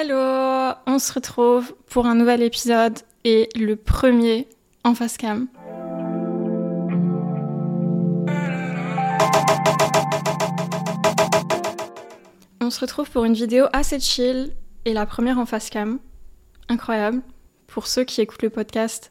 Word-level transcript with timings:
Hello 0.00 0.74
On 0.86 1.00
se 1.00 1.12
retrouve 1.12 1.74
pour 1.90 2.06
un 2.06 2.14
nouvel 2.14 2.40
épisode 2.40 3.00
et 3.24 3.48
le 3.56 3.74
premier 3.74 4.46
en 4.84 4.94
face 4.94 5.16
cam. 5.16 5.48
On 12.60 12.70
se 12.70 12.78
retrouve 12.78 13.10
pour 13.10 13.24
une 13.24 13.34
vidéo 13.34 13.66
assez 13.72 13.98
chill 13.98 14.52
et 14.84 14.92
la 14.92 15.04
première 15.04 15.40
en 15.40 15.46
face 15.46 15.68
cam. 15.68 15.98
Incroyable. 16.68 17.20
Pour 17.66 17.88
ceux 17.88 18.04
qui 18.04 18.20
écoutent 18.20 18.44
le 18.44 18.50
podcast, 18.50 19.10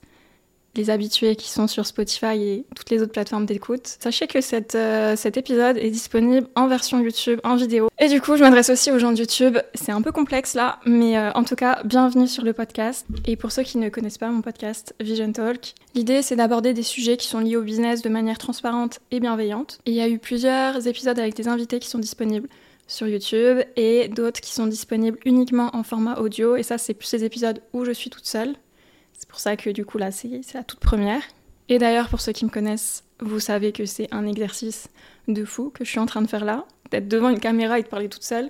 les 0.78 0.90
habitués 0.90 1.36
qui 1.36 1.50
sont 1.50 1.68
sur 1.68 1.86
Spotify 1.86 2.42
et 2.42 2.66
toutes 2.76 2.90
les 2.90 3.02
autres 3.02 3.12
plateformes 3.12 3.46
d'écoute. 3.46 3.98
Sachez 4.00 4.28
que 4.28 4.38
euh, 4.76 5.16
cet 5.16 5.38
épisode 5.38 5.78
est 5.78 5.90
disponible 5.90 6.48
en 6.56 6.68
version 6.68 7.00
YouTube, 7.02 7.40
en 7.44 7.56
vidéo. 7.56 7.90
Et 8.00 8.08
du 8.08 8.22
coup, 8.22 8.38
je 8.38 8.44
m'adresse 8.44 8.70
aussi 8.70 8.92
aux 8.92 9.00
gens 9.00 9.12
de 9.12 9.18
YouTube. 9.18 9.58
C'est 9.74 9.92
un 9.92 10.02
peu 10.02 10.12
complexe 10.12 10.54
là, 10.54 10.80
mais 10.86 11.18
euh, 11.18 11.32
en 11.34 11.44
tout 11.44 11.56
cas, 11.56 11.82
bienvenue 11.84 12.28
sur 12.28 12.44
le 12.44 12.54
podcast. 12.54 13.06
Et 13.26 13.36
pour 13.36 13.52
ceux 13.52 13.64
qui 13.64 13.78
ne 13.78 13.90
connaissent 13.90 14.18
pas 14.18 14.30
mon 14.30 14.42
podcast 14.42 14.96
Vision 15.00 15.32
Talk, 15.32 15.74
l'idée 15.96 16.22
c'est 16.22 16.36
d'aborder 16.36 16.74
des 16.74 16.84
sujets 16.84 17.18
qui 17.18 17.28
sont 17.28 17.40
liés 17.40 17.58
au 17.58 17.64
business 17.64 18.02
de 18.02 18.10
manière 18.10 18.38
transparente 18.38 19.00
et 19.12 19.20
bienveillante. 19.20 19.80
Et 19.86 19.92
il 19.92 19.98
y 19.98 20.02
a 20.02 20.08
eu 20.08 20.20
plusieurs 20.20 20.88
épisodes 20.88 21.20
avec 21.20 21.36
des 21.36 21.48
invités 21.48 21.80
qui 21.80 21.90
sont 21.90 22.00
disponibles 22.00 22.48
sur 22.88 23.08
YouTube 23.08 23.60
et 23.76 24.08
d'autres 24.08 24.40
qui 24.40 24.54
sont 24.54 24.68
disponibles 24.68 25.18
uniquement 25.26 25.76
en 25.76 25.84
format 25.84 26.20
audio. 26.20 26.56
Et 26.56 26.64
ça, 26.64 26.78
c'est 26.78 26.94
plus 26.94 27.08
ces 27.08 27.24
épisodes 27.24 27.62
où 27.74 27.84
je 27.84 27.92
suis 27.92 28.10
toute 28.10 28.26
seule. 28.26 28.56
C'est 29.18 29.28
pour 29.28 29.40
ça 29.40 29.58
que 29.58 29.70
du 29.70 29.86
coup 29.86 29.98
là, 29.98 30.12
c'est 30.12 30.42
la 30.54 30.64
toute 30.64 30.80
première. 30.80 31.22
Et 31.70 31.80
d'ailleurs, 31.80 32.08
pour 32.08 32.22
ceux 32.22 32.32
qui 32.32 32.46
me 32.46 32.50
connaissent, 32.50 33.04
vous 33.20 33.40
savez 33.40 33.72
que 33.72 33.86
c'est 33.86 34.08
un 34.14 34.26
exercice 34.26 34.90
de 35.28 35.44
fou 35.44 35.72
que 35.74 35.84
je 35.84 35.90
suis 35.90 36.00
en 36.00 36.06
train 36.06 36.22
de 36.22 36.28
faire 36.28 36.46
là, 36.46 36.66
d'être 36.92 37.08
devant 37.08 37.30
une 37.30 37.40
caméra 37.40 37.80
et 37.80 37.84
de 37.84 37.88
parler 37.88 38.08
toute 38.08 38.24
seule. 38.24 38.50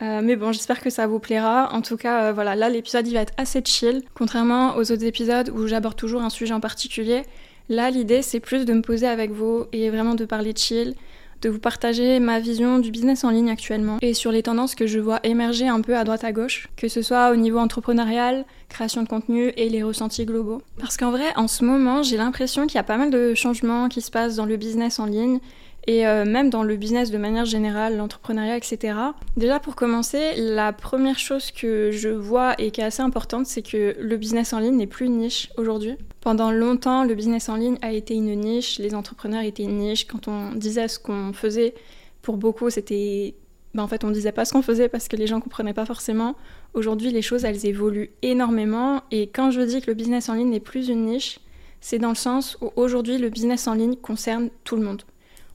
Euh, 0.00 0.20
mais 0.22 0.36
bon, 0.36 0.52
j'espère 0.52 0.80
que 0.80 0.90
ça 0.90 1.06
vous 1.06 1.18
plaira. 1.18 1.72
En 1.72 1.82
tout 1.82 1.96
cas, 1.96 2.24
euh, 2.24 2.32
voilà, 2.32 2.56
là 2.56 2.68
l'épisode 2.68 3.06
il 3.06 3.14
va 3.14 3.20
être 3.20 3.34
assez 3.36 3.62
chill, 3.64 4.02
contrairement 4.14 4.76
aux 4.76 4.90
autres 4.92 5.04
épisodes 5.04 5.50
où 5.50 5.66
j'aborde 5.66 5.96
toujours 5.96 6.22
un 6.22 6.30
sujet 6.30 6.54
en 6.54 6.60
particulier. 6.60 7.22
Là, 7.68 7.90
l'idée 7.90 8.22
c'est 8.22 8.40
plus 8.40 8.64
de 8.64 8.72
me 8.72 8.82
poser 8.82 9.06
avec 9.06 9.30
vous 9.30 9.66
et 9.72 9.90
vraiment 9.90 10.14
de 10.14 10.24
parler 10.24 10.54
chill, 10.56 10.94
de 11.42 11.48
vous 11.48 11.58
partager 11.58 12.20
ma 12.20 12.40
vision 12.40 12.78
du 12.78 12.90
business 12.90 13.24
en 13.24 13.30
ligne 13.30 13.50
actuellement 13.50 13.98
et 14.02 14.14
sur 14.14 14.32
les 14.32 14.42
tendances 14.42 14.74
que 14.74 14.86
je 14.86 14.98
vois 14.98 15.20
émerger 15.24 15.68
un 15.68 15.80
peu 15.80 15.96
à 15.96 16.04
droite 16.04 16.24
à 16.24 16.32
gauche, 16.32 16.68
que 16.76 16.88
ce 16.88 17.02
soit 17.02 17.30
au 17.30 17.36
niveau 17.36 17.58
entrepreneurial, 17.58 18.44
création 18.68 19.02
de 19.02 19.08
contenu 19.08 19.52
et 19.56 19.68
les 19.68 19.82
ressentis 19.82 20.26
globaux. 20.26 20.62
Parce 20.78 20.96
qu'en 20.96 21.10
vrai, 21.10 21.26
en 21.36 21.48
ce 21.48 21.64
moment, 21.64 22.02
j'ai 22.02 22.16
l'impression 22.16 22.66
qu'il 22.66 22.76
y 22.76 22.78
a 22.78 22.84
pas 22.84 22.96
mal 22.96 23.10
de 23.10 23.34
changements 23.34 23.88
qui 23.88 24.00
se 24.00 24.10
passent 24.10 24.36
dans 24.36 24.46
le 24.46 24.56
business 24.56 24.98
en 24.98 25.06
ligne 25.06 25.40
et 25.86 26.06
euh, 26.06 26.24
même 26.24 26.50
dans 26.50 26.62
le 26.62 26.76
business 26.76 27.10
de 27.10 27.18
manière 27.18 27.44
générale, 27.44 27.96
l'entrepreneuriat, 27.96 28.56
etc. 28.56 28.94
Déjà 29.36 29.58
pour 29.60 29.74
commencer, 29.74 30.34
la 30.36 30.72
première 30.72 31.18
chose 31.18 31.50
que 31.50 31.90
je 31.90 32.08
vois 32.08 32.54
et 32.60 32.70
qui 32.70 32.80
est 32.80 32.84
assez 32.84 33.02
importante, 33.02 33.46
c'est 33.46 33.62
que 33.62 33.96
le 33.98 34.16
business 34.16 34.52
en 34.52 34.58
ligne 34.58 34.76
n'est 34.76 34.86
plus 34.86 35.06
une 35.06 35.18
niche 35.18 35.50
aujourd'hui. 35.56 35.96
Pendant 36.20 36.50
longtemps, 36.50 37.04
le 37.04 37.14
business 37.14 37.48
en 37.48 37.56
ligne 37.56 37.78
a 37.80 37.92
été 37.92 38.14
une 38.14 38.34
niche, 38.34 38.78
les 38.78 38.94
entrepreneurs 38.94 39.42
étaient 39.42 39.62
une 39.62 39.78
niche. 39.78 40.06
Quand 40.06 40.28
on 40.28 40.52
disait 40.52 40.88
ce 40.88 40.98
qu'on 40.98 41.32
faisait, 41.32 41.74
pour 42.20 42.36
beaucoup, 42.36 42.68
c'était 42.68 43.34
ben, 43.74 43.82
en 43.82 43.88
fait, 43.88 44.04
on 44.04 44.10
disait 44.10 44.32
pas 44.32 44.44
ce 44.44 44.52
qu'on 44.52 44.62
faisait 44.62 44.88
parce 44.88 45.08
que 45.08 45.16
les 45.16 45.26
gens 45.26 45.40
comprenaient 45.40 45.74
pas 45.74 45.86
forcément. 45.86 46.34
Aujourd'hui, 46.74 47.10
les 47.12 47.22
choses, 47.22 47.44
elles 47.44 47.66
évoluent 47.66 48.10
énormément. 48.22 49.02
Et 49.10 49.28
quand 49.28 49.50
je 49.50 49.60
dis 49.60 49.80
que 49.80 49.86
le 49.86 49.94
business 49.94 50.28
en 50.28 50.34
ligne 50.34 50.50
n'est 50.50 50.60
plus 50.60 50.88
une 50.88 51.04
niche, 51.04 51.38
c'est 51.80 51.98
dans 51.98 52.08
le 52.08 52.14
sens 52.14 52.58
où 52.60 52.72
aujourd'hui, 52.76 53.18
le 53.18 53.28
business 53.28 53.68
en 53.68 53.74
ligne 53.74 53.96
concerne 53.96 54.50
tout 54.64 54.76
le 54.76 54.82
monde. 54.82 55.02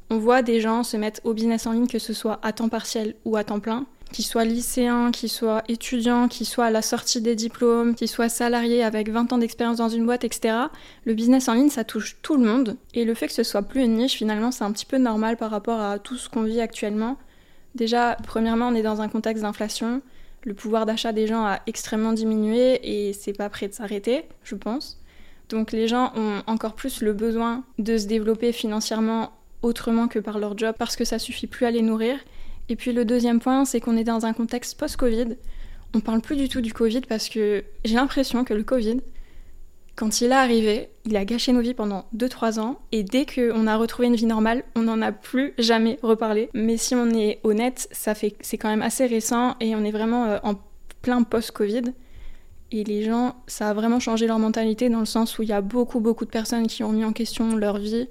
On 0.10 0.18
voit 0.18 0.42
des 0.42 0.62
gens 0.62 0.84
se 0.84 0.98
mettre 0.98 1.22
au 1.24 1.34
business 1.34 1.66
en 1.66 1.72
ligne, 1.72 1.88
que 1.88 2.00
ce 2.00 2.14
soit 2.14 2.40
à 2.44 2.54
temps 2.54 2.70
partiel 2.70 3.16
ou 3.26 3.36
à 3.36 3.44
temps 3.44 3.60
plein, 3.60 3.86
qu'ils 4.12 4.26
soient 4.26 4.46
lycéens, 4.46 5.12
qu'ils 5.12 5.30
soient 5.30 5.64
étudiants, 5.68 6.28
qu'ils 6.28 6.46
soient 6.46 6.66
à 6.66 6.72
la 6.72 6.82
sortie 6.82 7.22
des 7.22 7.36
diplômes, 7.36 7.96
qu'ils 7.96 8.08
soient 8.08 8.30
salariés 8.30 8.84
avec 8.84 9.10
20 9.10 9.34
ans 9.34 9.38
d'expérience 9.38 9.78
dans 9.78 9.90
une 9.90 10.06
boîte, 10.06 10.24
etc. 10.24 10.56
Le 11.06 11.14
business 11.14 11.50
en 11.50 11.56
ligne, 11.56 11.70
ça 11.70 11.84
touche 11.84 12.18
tout 12.22 12.38
le 12.38 12.46
monde. 12.46 12.78
Et 12.94 13.06
le 13.06 13.14
fait 13.14 13.28
que 13.28 13.34
ce 13.34 13.44
soit 13.44 13.64
plus 13.64 13.82
une 13.82 13.96
niche, 13.96 14.14
finalement, 14.14 14.52
c'est 14.52 14.64
un 14.64 14.72
petit 14.72 14.86
peu 14.86 14.98
normal 14.98 15.36
par 15.38 15.52
rapport 15.52 15.82
à 15.82 16.00
tout 16.00 16.16
ce 16.16 16.30
qu'on 16.30 16.44
vit 16.44 16.62
actuellement. 16.62 17.18
Déjà, 17.76 18.18
premièrement, 18.24 18.68
on 18.68 18.76
est 18.76 18.84
dans 18.84 19.02
un 19.02 19.10
contexte 19.10 19.42
d'inflation. 19.44 20.02
Le 20.44 20.54
pouvoir 20.54 20.86
d'achat 20.86 21.12
des 21.12 21.26
gens 21.26 21.46
a 21.46 21.60
extrêmement 21.66 22.14
diminué 22.14 22.80
et 22.84 23.14
c'est 23.14 23.34
pas 23.34 23.50
prêt 23.50 23.68
de 23.68 23.74
s'arrêter, 23.74 24.26
je 24.44 24.56
pense. 24.56 25.00
Donc 25.50 25.72
les 25.72 25.88
gens 25.88 26.12
ont 26.16 26.42
encore 26.48 26.74
plus 26.74 27.02
le 27.02 27.14
besoin 27.14 27.64
de 27.80 27.98
se 27.98 28.08
développer 28.08 28.52
financièrement 28.52 29.32
autrement 29.64 30.08
que 30.08 30.20
par 30.20 30.38
leur 30.38 30.58
job 30.58 30.76
parce 30.78 30.96
que 30.96 31.06
ça 31.06 31.18
suffit 31.18 31.48
plus 31.48 31.66
à 31.66 31.72
les 31.72 31.82
nourrir. 31.82 32.18
Et 32.70 32.76
puis 32.76 32.94
le 32.94 33.06
deuxième 33.06 33.40
point, 33.40 33.66
c'est 33.66 33.80
qu'on 33.80 33.98
est 33.98 34.04
dans 34.04 34.26
un 34.26 34.34
contexte 34.34 34.80
post-Covid. 34.80 35.38
On 35.96 36.00
parle 36.00 36.22
plus 36.22 36.36
du 36.36 36.50
tout 36.50 36.62
du 36.62 36.74
Covid 36.74 37.02
parce 37.02 37.30
que 37.30 37.64
j'ai 37.84 37.96
l'impression 37.96 38.44
que 38.44 38.54
le 38.54 38.64
Covid, 38.64 39.02
quand 39.96 40.22
il 40.22 40.32
est 40.32 40.32
arrivé, 40.32 40.90
il 41.06 41.16
a 41.16 41.26
gâché 41.26 41.52
nos 41.52 41.62
vies 41.62 41.76
pendant 41.76 42.06
2-3 42.16 42.60
ans 42.60 42.80
et 42.92 43.04
dès 43.04 43.26
qu'on 43.26 43.68
a 43.68 43.78
retrouvé 43.78 44.08
une 44.08 44.16
vie 44.16 44.26
normale, 44.26 44.64
on 44.76 44.82
n'en 44.82 45.02
a 45.02 45.12
plus 45.12 45.54
jamais 45.60 46.00
reparlé. 46.02 46.50
Mais 46.54 46.78
si 46.78 46.96
on 46.96 47.10
est 47.12 47.40
honnête, 47.44 47.88
ça 47.92 48.16
fait 48.16 48.36
c'est 48.42 48.58
quand 48.58 48.70
même 48.70 48.82
assez 48.82 49.06
récent 49.06 49.56
et 49.60 49.76
on 49.76 49.84
est 49.84 49.92
vraiment 49.92 50.26
euh, 50.26 50.40
en 50.44 50.56
plein 51.02 51.22
post-Covid. 51.24 51.94
Et 52.72 52.84
les 52.84 53.04
gens, 53.04 53.36
ça 53.46 53.70
a 53.70 53.74
vraiment 53.76 54.00
changé 54.00 54.26
leur 54.26 54.40
mentalité 54.40 54.90
dans 54.90 55.00
le 55.00 55.06
sens 55.06 55.38
où 55.38 55.44
il 55.44 55.50
y 55.50 55.54
a 55.54 55.62
beaucoup 55.62 56.00
beaucoup 56.00 56.26
de 56.26 56.32
personnes 56.32 56.66
qui 56.66 56.84
ont 56.84 56.92
mis 56.92 57.06
en 57.06 57.14
question 57.14 57.56
leur 57.56 57.78
vie, 57.78 58.08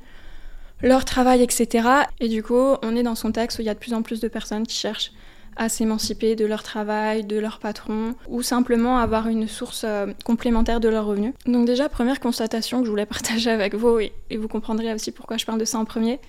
leur 0.82 1.04
travail, 1.04 1.42
etc. 1.42 1.88
Et 2.20 2.28
du 2.28 2.42
coup, 2.42 2.76
on 2.82 2.96
est 2.96 3.02
dans 3.02 3.14
son 3.14 3.32
texte 3.32 3.58
où 3.58 3.62
il 3.62 3.66
y 3.66 3.70
a 3.70 3.74
de 3.74 3.78
plus 3.78 3.94
en 3.94 4.02
plus 4.02 4.20
de 4.20 4.28
personnes 4.28 4.66
qui 4.66 4.76
cherchent 4.76 5.12
à 5.56 5.68
s'émanciper 5.68 6.34
de 6.34 6.46
leur 6.46 6.62
travail, 6.62 7.24
de 7.24 7.38
leur 7.38 7.58
patron, 7.58 8.14
ou 8.28 8.42
simplement 8.42 8.98
avoir 8.98 9.28
une 9.28 9.46
source 9.46 9.84
euh, 9.84 10.06
complémentaire 10.24 10.80
de 10.80 10.88
leurs 10.88 11.04
revenus. 11.04 11.34
Donc 11.46 11.66
déjà, 11.66 11.88
première 11.88 12.20
constatation 12.20 12.80
que 12.80 12.86
je 12.86 12.90
voulais 12.90 13.06
partager 13.06 13.50
avec 13.50 13.74
vous, 13.74 13.98
et, 13.98 14.12
vous 14.36 14.48
comprendrez 14.48 14.92
aussi 14.94 15.12
pourquoi 15.12 15.36
je 15.36 15.44
parle 15.44 15.60
de 15.60 15.64
ça 15.64 15.78
en 15.78 15.84
premier, 15.84 16.20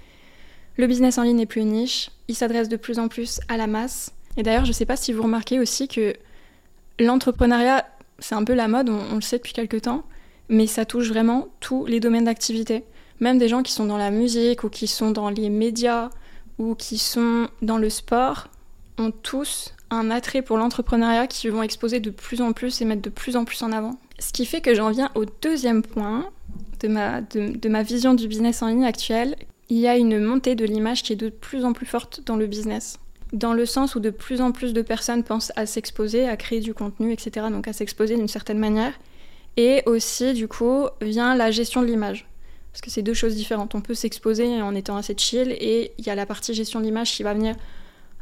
le 0.77 0.87
business 0.87 1.17
en 1.17 1.23
ligne 1.23 1.37
n'est 1.37 1.45
plus 1.45 1.61
une 1.61 1.71
niche, 1.71 2.09
il 2.27 2.35
s'adresse 2.35 2.67
de 2.67 2.75
plus 2.75 2.99
en 2.99 3.07
plus 3.07 3.39
à 3.47 3.57
la 3.57 3.67
masse. 3.67 4.11
Et 4.37 4.43
d'ailleurs, 4.43 4.65
je 4.65 4.71
ne 4.71 4.73
sais 4.73 4.85
pas 4.85 4.95
si 4.95 5.13
vous 5.13 5.23
remarquez 5.23 5.59
aussi 5.59 5.87
que 5.87 6.15
l'entrepreneuriat, 6.99 7.85
c'est 8.19 8.35
un 8.35 8.43
peu 8.43 8.53
la 8.53 8.67
mode, 8.67 8.89
on, 8.89 8.99
on 9.11 9.15
le 9.15 9.21
sait 9.21 9.37
depuis 9.37 9.53
quelques 9.53 9.83
temps, 9.83 10.03
mais 10.49 10.67
ça 10.67 10.85
touche 10.85 11.07
vraiment 11.07 11.47
tous 11.59 11.85
les 11.85 11.99
domaines 11.99 12.25
d'activité 12.25 12.83
même 13.23 13.37
des 13.37 13.47
gens 13.47 13.63
qui 13.63 13.71
sont 13.71 13.85
dans 13.85 13.97
la 13.97 14.11
musique 14.11 14.63
ou 14.63 14.69
qui 14.69 14.85
sont 14.85 15.11
dans 15.11 15.29
les 15.29 15.49
médias 15.49 16.09
ou 16.59 16.75
qui 16.75 16.97
sont 16.97 17.47
dans 17.61 17.77
le 17.77 17.89
sport 17.89 18.49
ont 18.99 19.11
tous 19.11 19.73
un 19.89 20.11
attrait 20.11 20.41
pour 20.41 20.57
l'entrepreneuriat 20.57 21.27
qui 21.27 21.49
vont 21.49 21.63
exposer 21.63 21.99
de 21.99 22.09
plus 22.09 22.41
en 22.41 22.51
plus 22.53 22.81
et 22.81 22.85
mettre 22.85 23.01
de 23.01 23.09
plus 23.09 23.35
en 23.35 23.45
plus 23.45 23.63
en 23.63 23.71
avant. 23.71 23.97
Ce 24.19 24.31
qui 24.33 24.45
fait 24.45 24.61
que 24.61 24.75
j'en 24.75 24.91
viens 24.91 25.09
au 25.15 25.25
deuxième 25.41 25.81
point 25.81 26.29
de 26.81 26.87
ma, 26.87 27.21
de, 27.21 27.69
ma 27.69 27.81
vision 27.81 28.13
du 28.13 28.27
business 28.27 28.61
en 28.61 28.67
ligne 28.67 28.85
actuel. 28.85 29.35
Il 29.69 29.77
y 29.77 29.87
a 29.87 29.95
une 29.97 30.19
montée 30.19 30.55
de 30.55 30.65
l'image 30.65 31.01
qui 31.01 31.13
est 31.13 31.17
de 31.17 31.29
plus 31.29 31.65
en 31.65 31.73
plus 31.73 31.85
forte 31.85 32.21
dans 32.25 32.35
le 32.35 32.45
business. 32.45 32.99
Dans 33.31 33.53
le 33.53 33.65
sens 33.65 33.95
où 33.95 33.99
de 33.99 34.09
plus 34.09 34.41
en 34.41 34.51
plus 34.51 34.73
de 34.73 34.81
personnes 34.81 35.23
pensent 35.23 35.53
à 35.55 35.65
s'exposer, 35.65 36.27
à 36.27 36.37
créer 36.37 36.59
du 36.59 36.73
contenu, 36.73 37.13
etc. 37.13 37.47
Donc 37.49 37.67
à 37.67 37.73
s'exposer 37.73 38.15
d'une 38.15 38.27
certaine 38.27 38.59
manière. 38.59 38.93
Et 39.55 39.81
aussi, 39.85 40.33
du 40.33 40.47
coup, 40.47 40.87
vient 41.01 41.35
la 41.35 41.51
gestion 41.51 41.81
de 41.81 41.87
l'image. 41.87 42.27
Parce 42.73 42.81
que 42.81 42.89
c'est 42.89 43.03
deux 43.03 43.13
choses 43.13 43.35
différentes. 43.35 43.75
On 43.75 43.81
peut 43.81 43.93
s'exposer 43.93 44.61
en 44.61 44.73
étant 44.73 44.97
assez 44.97 45.15
chill 45.15 45.51
et 45.51 45.91
il 45.99 46.05
y 46.05 46.09
a 46.09 46.15
la 46.15 46.25
partie 46.25 46.53
gestion 46.55 46.79
de 46.79 46.85
l'image 46.85 47.13
qui 47.13 47.21
va 47.21 47.35
venir 47.35 47.55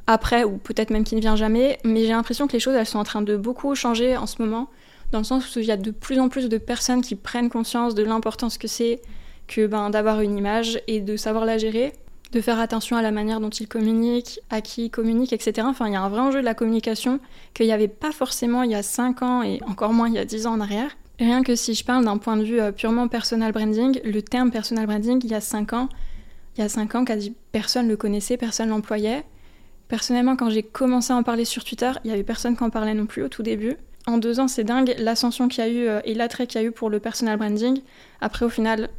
après 0.07 0.43
ou 0.43 0.57
peut-être 0.57 0.89
même 0.89 1.05
qui 1.05 1.15
ne 1.15 1.21
vient 1.21 1.37
jamais. 1.37 1.79
Mais 1.85 2.01
j'ai 2.01 2.09
l'impression 2.11 2.47
que 2.47 2.53
les 2.53 2.59
choses, 2.59 2.75
elles 2.75 2.85
sont 2.85 2.99
en 2.99 3.05
train 3.05 3.21
de 3.21 3.37
beaucoup 3.37 3.73
changer 3.75 4.17
en 4.17 4.27
ce 4.27 4.41
moment, 4.41 4.69
dans 5.13 5.19
le 5.19 5.23
sens 5.23 5.55
où 5.55 5.59
il 5.59 5.65
y 5.65 5.71
a 5.71 5.77
de 5.77 5.91
plus 5.91 6.19
en 6.19 6.27
plus 6.27 6.49
de 6.49 6.57
personnes 6.57 7.01
qui 7.01 7.15
prennent 7.15 7.49
conscience 7.49 7.95
de 7.95 8.03
l'importance 8.03 8.57
que 8.57 8.67
c'est 8.67 9.01
que 9.47 9.67
ben, 9.67 9.89
d'avoir 9.89 10.19
une 10.21 10.37
image 10.37 10.81
et 10.87 10.99
de 10.99 11.15
savoir 11.15 11.45
la 11.45 11.57
gérer, 11.57 11.93
de 12.31 12.41
faire 12.41 12.59
attention 12.59 12.97
à 12.97 13.01
la 13.01 13.11
manière 13.11 13.39
dont 13.39 13.49
ils 13.49 13.67
communiquent, 13.67 14.41
à 14.49 14.61
qui 14.61 14.85
ils 14.85 14.89
communiquent, 14.89 15.33
etc. 15.33 15.65
Enfin, 15.69 15.87
il 15.87 15.93
y 15.93 15.95
a 15.95 16.01
un 16.01 16.09
vrai 16.09 16.21
enjeu 16.21 16.39
de 16.39 16.45
la 16.45 16.53
communication 16.53 17.19
qu'il 17.53 17.65
n'y 17.65 17.73
avait 17.73 17.87
pas 17.87 18.11
forcément 18.11 18.63
il 18.63 18.71
y 18.71 18.75
a 18.75 18.83
5 18.83 19.21
ans 19.21 19.43
et 19.43 19.61
encore 19.67 19.93
moins 19.93 20.07
il 20.07 20.15
y 20.15 20.19
a 20.19 20.25
10 20.25 20.47
ans 20.47 20.53
en 20.53 20.61
arrière. 20.61 20.91
Rien 21.21 21.43
que 21.43 21.55
si 21.55 21.75
je 21.75 21.85
parle 21.85 22.03
d'un 22.03 22.17
point 22.17 22.35
de 22.35 22.43
vue 22.43 22.59
euh, 22.59 22.71
purement 22.71 23.07
personal 23.07 23.51
branding, 23.51 24.01
le 24.03 24.23
terme 24.23 24.49
personal 24.49 24.87
branding, 24.87 25.21
il 25.23 25.29
y 25.29 25.35
a 25.35 25.39
5 25.39 25.73
ans, 25.73 25.87
il 26.57 26.61
y 26.61 26.63
a 26.63 26.67
5 26.67 26.95
ans, 26.95 27.05
quasi 27.05 27.35
personne 27.51 27.87
le 27.87 27.95
connaissait, 27.95 28.37
personne 28.37 28.69
l'employait. 28.69 29.23
Personnellement, 29.87 30.35
quand 30.35 30.49
j'ai 30.49 30.63
commencé 30.63 31.13
à 31.13 31.15
en 31.15 31.21
parler 31.21 31.45
sur 31.45 31.63
Twitter, 31.63 31.91
il 32.03 32.09
y 32.09 32.13
avait 32.13 32.23
personne 32.23 32.57
qui 32.57 32.63
en 32.63 32.71
parlait 32.71 32.95
non 32.95 33.05
plus 33.05 33.21
au 33.21 33.29
tout 33.29 33.43
début. 33.43 33.75
En 34.07 34.17
deux 34.17 34.39
ans, 34.39 34.47
c'est 34.47 34.63
dingue 34.63 34.95
l'ascension 34.97 35.47
qu'il 35.47 35.63
y 35.63 35.67
a 35.67 35.69
eu 35.69 35.87
euh, 35.87 35.99
et 36.05 36.15
l'attrait 36.15 36.47
qu'il 36.47 36.59
y 36.59 36.63
a 36.63 36.67
eu 36.67 36.71
pour 36.71 36.89
le 36.89 36.99
personal 36.99 37.37
branding. 37.37 37.81
Après, 38.19 38.43
au 38.43 38.49
final, 38.49 38.89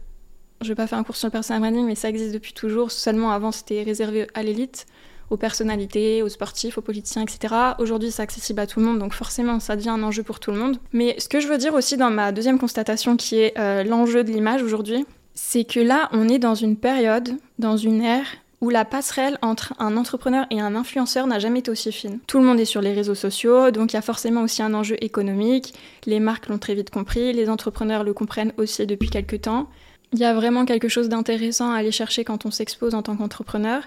je 0.60 0.68
vais 0.68 0.76
pas 0.76 0.86
faire 0.86 0.98
un 0.98 1.02
cours 1.02 1.16
sur 1.16 1.26
le 1.26 1.32
personal 1.32 1.60
branding, 1.60 1.84
mais 1.84 1.96
ça 1.96 2.08
existe 2.08 2.32
depuis 2.32 2.52
toujours. 2.52 2.92
Seulement 2.92 3.32
avant, 3.32 3.50
c'était 3.50 3.82
réservé 3.82 4.28
à 4.34 4.44
l'élite 4.44 4.86
aux 5.32 5.38
personnalités, 5.38 6.22
aux 6.22 6.28
sportifs, 6.28 6.76
aux 6.76 6.82
politiciens, 6.82 7.22
etc. 7.22 7.54
Aujourd'hui, 7.78 8.10
c'est 8.10 8.22
accessible 8.22 8.60
à 8.60 8.66
tout 8.66 8.80
le 8.80 8.86
monde, 8.86 8.98
donc 8.98 9.14
forcément, 9.14 9.60
ça 9.60 9.76
devient 9.76 9.88
un 9.88 10.02
enjeu 10.02 10.22
pour 10.22 10.40
tout 10.40 10.50
le 10.50 10.58
monde. 10.58 10.76
Mais 10.92 11.16
ce 11.18 11.28
que 11.28 11.40
je 11.40 11.48
veux 11.48 11.56
dire 11.56 11.72
aussi 11.72 11.96
dans 11.96 12.10
ma 12.10 12.32
deuxième 12.32 12.58
constatation, 12.58 13.16
qui 13.16 13.38
est 13.38 13.58
euh, 13.58 13.82
l'enjeu 13.82 14.24
de 14.24 14.30
l'image 14.30 14.62
aujourd'hui, 14.62 15.06
c'est 15.34 15.64
que 15.64 15.80
là, 15.80 16.10
on 16.12 16.28
est 16.28 16.38
dans 16.38 16.54
une 16.54 16.76
période, 16.76 17.30
dans 17.58 17.78
une 17.78 18.02
ère 18.02 18.26
où 18.60 18.68
la 18.68 18.84
passerelle 18.84 19.38
entre 19.42 19.74
un 19.78 19.96
entrepreneur 19.96 20.46
et 20.50 20.60
un 20.60 20.76
influenceur 20.76 21.26
n'a 21.26 21.38
jamais 21.38 21.60
été 21.60 21.70
aussi 21.70 21.90
fine. 21.90 22.20
Tout 22.26 22.38
le 22.38 22.44
monde 22.44 22.60
est 22.60 22.64
sur 22.64 22.80
les 22.80 22.92
réseaux 22.92 23.16
sociaux, 23.16 23.70
donc 23.70 23.92
il 23.92 23.96
y 23.96 23.98
a 23.98 24.02
forcément 24.02 24.42
aussi 24.42 24.62
un 24.62 24.74
enjeu 24.74 24.96
économique. 25.00 25.74
Les 26.06 26.20
marques 26.20 26.48
l'ont 26.48 26.58
très 26.58 26.74
vite 26.74 26.90
compris, 26.90 27.32
les 27.32 27.48
entrepreneurs 27.48 28.04
le 28.04 28.12
comprennent 28.12 28.52
aussi 28.58 28.86
depuis 28.86 29.08
quelques 29.08 29.40
temps. 29.40 29.68
Il 30.12 30.18
y 30.18 30.24
a 30.24 30.34
vraiment 30.34 30.66
quelque 30.66 30.88
chose 30.88 31.08
d'intéressant 31.08 31.72
à 31.72 31.76
aller 31.76 31.90
chercher 31.90 32.22
quand 32.22 32.44
on 32.44 32.50
s'expose 32.50 32.94
en 32.94 33.02
tant 33.02 33.16
qu'entrepreneur. 33.16 33.82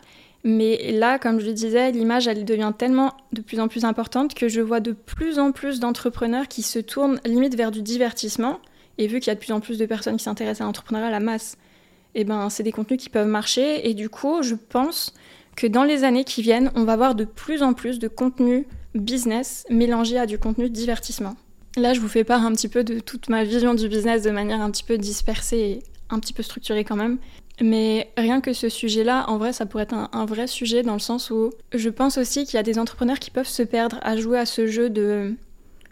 Mais 0.47 0.91
là, 0.91 1.17
comme 1.17 1.39
je 1.39 1.47
le 1.47 1.53
disais, 1.53 1.91
l'image, 1.91 2.27
elle 2.27 2.45
devient 2.45 2.71
tellement 2.77 3.13
de 3.33 3.41
plus 3.41 3.59
en 3.59 3.67
plus 3.67 3.83
importante 3.83 4.35
que 4.35 4.47
je 4.47 4.61
vois 4.61 4.79
de 4.79 4.91
plus 4.91 5.39
en 5.39 5.51
plus 5.51 5.79
d'entrepreneurs 5.79 6.47
qui 6.47 6.61
se 6.61 6.77
tournent 6.77 7.19
limite 7.25 7.55
vers 7.55 7.71
du 7.71 7.81
divertissement. 7.81 8.59
Et 8.99 9.07
vu 9.07 9.19
qu'il 9.19 9.27
y 9.27 9.31
a 9.31 9.33
de 9.33 9.39
plus 9.39 9.51
en 9.51 9.59
plus 9.59 9.79
de 9.79 9.87
personnes 9.87 10.17
qui 10.17 10.23
s'intéressent 10.23 10.61
à 10.61 10.65
l'entrepreneuriat 10.65 11.07
à 11.07 11.11
la 11.11 11.19
masse, 11.19 11.57
eh 12.13 12.23
ben, 12.25 12.51
c'est 12.51 12.61
des 12.61 12.71
contenus 12.71 13.01
qui 13.01 13.09
peuvent 13.09 13.27
marcher. 13.27 13.89
Et 13.89 13.95
du 13.95 14.07
coup, 14.07 14.43
je 14.43 14.53
pense 14.53 15.15
que 15.55 15.65
dans 15.65 15.83
les 15.83 16.03
années 16.03 16.23
qui 16.23 16.43
viennent, 16.43 16.71
on 16.75 16.83
va 16.83 16.95
voir 16.95 17.15
de 17.15 17.25
plus 17.25 17.63
en 17.63 17.73
plus 17.73 17.97
de 17.97 18.07
contenu 18.07 18.67
business 18.93 19.65
mélangé 19.71 20.19
à 20.19 20.27
du 20.27 20.37
contenu 20.37 20.69
divertissement. 20.69 21.35
Là, 21.75 21.95
je 21.95 21.99
vous 21.99 22.07
fais 22.07 22.23
part 22.23 22.45
un 22.45 22.51
petit 22.51 22.67
peu 22.67 22.83
de 22.83 22.99
toute 22.99 23.29
ma 23.29 23.43
vision 23.43 23.73
du 23.73 23.89
business 23.89 24.21
de 24.21 24.29
manière 24.29 24.61
un 24.61 24.69
petit 24.69 24.83
peu 24.83 24.99
dispersée 24.99 25.57
et 25.57 25.83
un 26.11 26.19
petit 26.19 26.33
peu 26.33 26.43
structurée 26.43 26.83
quand 26.83 26.95
même. 26.95 27.17
Mais 27.61 28.11
rien 28.17 28.41
que 28.41 28.53
ce 28.53 28.67
sujet-là, 28.67 29.25
en 29.29 29.37
vrai, 29.37 29.53
ça 29.53 29.65
pourrait 29.65 29.83
être 29.83 29.95
un, 30.11 30.25
vrai 30.25 30.47
sujet 30.47 30.83
dans 30.83 30.93
le 30.93 30.99
sens 30.99 31.31
où 31.31 31.51
je 31.73 31.89
pense 31.89 32.17
aussi 32.17 32.45
qu'il 32.45 32.55
y 32.55 32.59
a 32.59 32.63
des 32.63 32.79
entrepreneurs 32.79 33.19
qui 33.19 33.31
peuvent 33.31 33.47
se 33.47 33.63
perdre 33.63 33.97
à 34.01 34.17
jouer 34.17 34.37
à 34.37 34.45
ce 34.45 34.67
jeu 34.67 34.89
de 34.89 35.33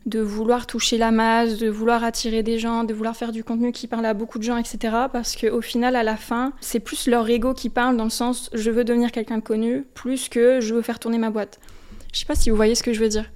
de 0.05 0.19
vouloir 0.19 0.67
toucher 0.67 0.97
la 0.97 1.11
masse, 1.11 1.57
de 1.57 1.69
vouloir 1.69 2.03
attirer 2.03 2.43
des 2.43 2.59
gens, 2.59 2.83
de 2.83 2.93
vouloir 2.93 3.15
faire 3.15 3.31
du 3.31 3.41
contenu 3.41 3.71
qui 3.71 3.87
parle 3.87 4.05
à 4.05 4.13
beaucoup 4.13 4.37
de 4.37 4.43
gens, 4.43 4.57
etc. 4.57 4.77
Parce 5.11 5.37
qu'au 5.37 5.61
final, 5.61 5.95
à 5.95 6.03
la 6.03 6.17
fin, 6.17 6.51
c'est 6.59 6.81
plus 6.81 7.07
leur 7.07 7.29
ego 7.29 7.53
qui 7.53 7.69
parle 7.69 7.95
dans 7.95 8.03
le 8.03 8.09
sens 8.09 8.49
je 8.53 8.69
veux 8.69 8.83
devenir 8.83 9.13
quelqu'un 9.13 9.37
de 9.37 9.43
connu, 9.43 9.85
plus 9.93 10.27
que 10.27 10.59
je 10.59 10.73
veux 10.73 10.81
faire 10.81 10.99
tourner 10.99 11.19
ma 11.19 11.29
boîte. 11.29 11.59
Je 12.11 12.19
sais 12.19 12.25
pas 12.25 12.35
si 12.35 12.49
vous 12.49 12.57
voyez 12.57 12.75
ce 12.75 12.83
que 12.83 12.91
je 12.91 12.99
veux 12.99 13.07
dire. 13.07 13.29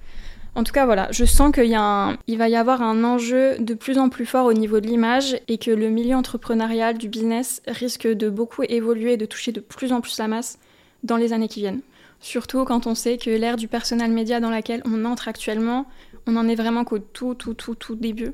En 0.58 0.64
tout 0.64 0.72
cas, 0.72 0.86
voilà, 0.86 1.06
je 1.12 1.24
sens 1.24 1.52
qu'il 1.52 1.70
va 1.70 2.48
y 2.48 2.56
avoir 2.56 2.82
un 2.82 3.04
enjeu 3.04 3.56
de 3.60 3.74
plus 3.74 3.96
en 3.96 4.08
plus 4.08 4.26
fort 4.26 4.44
au 4.44 4.52
niveau 4.52 4.80
de 4.80 4.88
l'image 4.88 5.38
et 5.46 5.56
que 5.56 5.70
le 5.70 5.88
milieu 5.88 6.16
entrepreneurial 6.16 6.98
du 6.98 7.08
business 7.08 7.62
risque 7.68 8.08
de 8.08 8.28
beaucoup 8.28 8.64
évoluer 8.64 9.12
et 9.12 9.16
de 9.16 9.24
toucher 9.24 9.52
de 9.52 9.60
plus 9.60 9.92
en 9.92 10.00
plus 10.00 10.18
la 10.18 10.26
masse 10.26 10.58
dans 11.04 11.16
les 11.16 11.32
années 11.32 11.46
qui 11.46 11.60
viennent. 11.60 11.82
Surtout 12.18 12.64
quand 12.64 12.88
on 12.88 12.96
sait 12.96 13.18
que 13.18 13.30
l'ère 13.30 13.54
du 13.54 13.68
personnel 13.68 14.10
média 14.10 14.40
dans 14.40 14.50
laquelle 14.50 14.82
on 14.84 15.04
entre 15.04 15.28
actuellement 15.28 15.86
on 16.26 16.34
en 16.34 16.48
est 16.48 16.56
vraiment 16.56 16.82
qu'au 16.82 16.98
tout, 16.98 17.36
tout, 17.36 17.54
tout, 17.54 17.76
tout 17.76 17.94
début. 17.94 18.32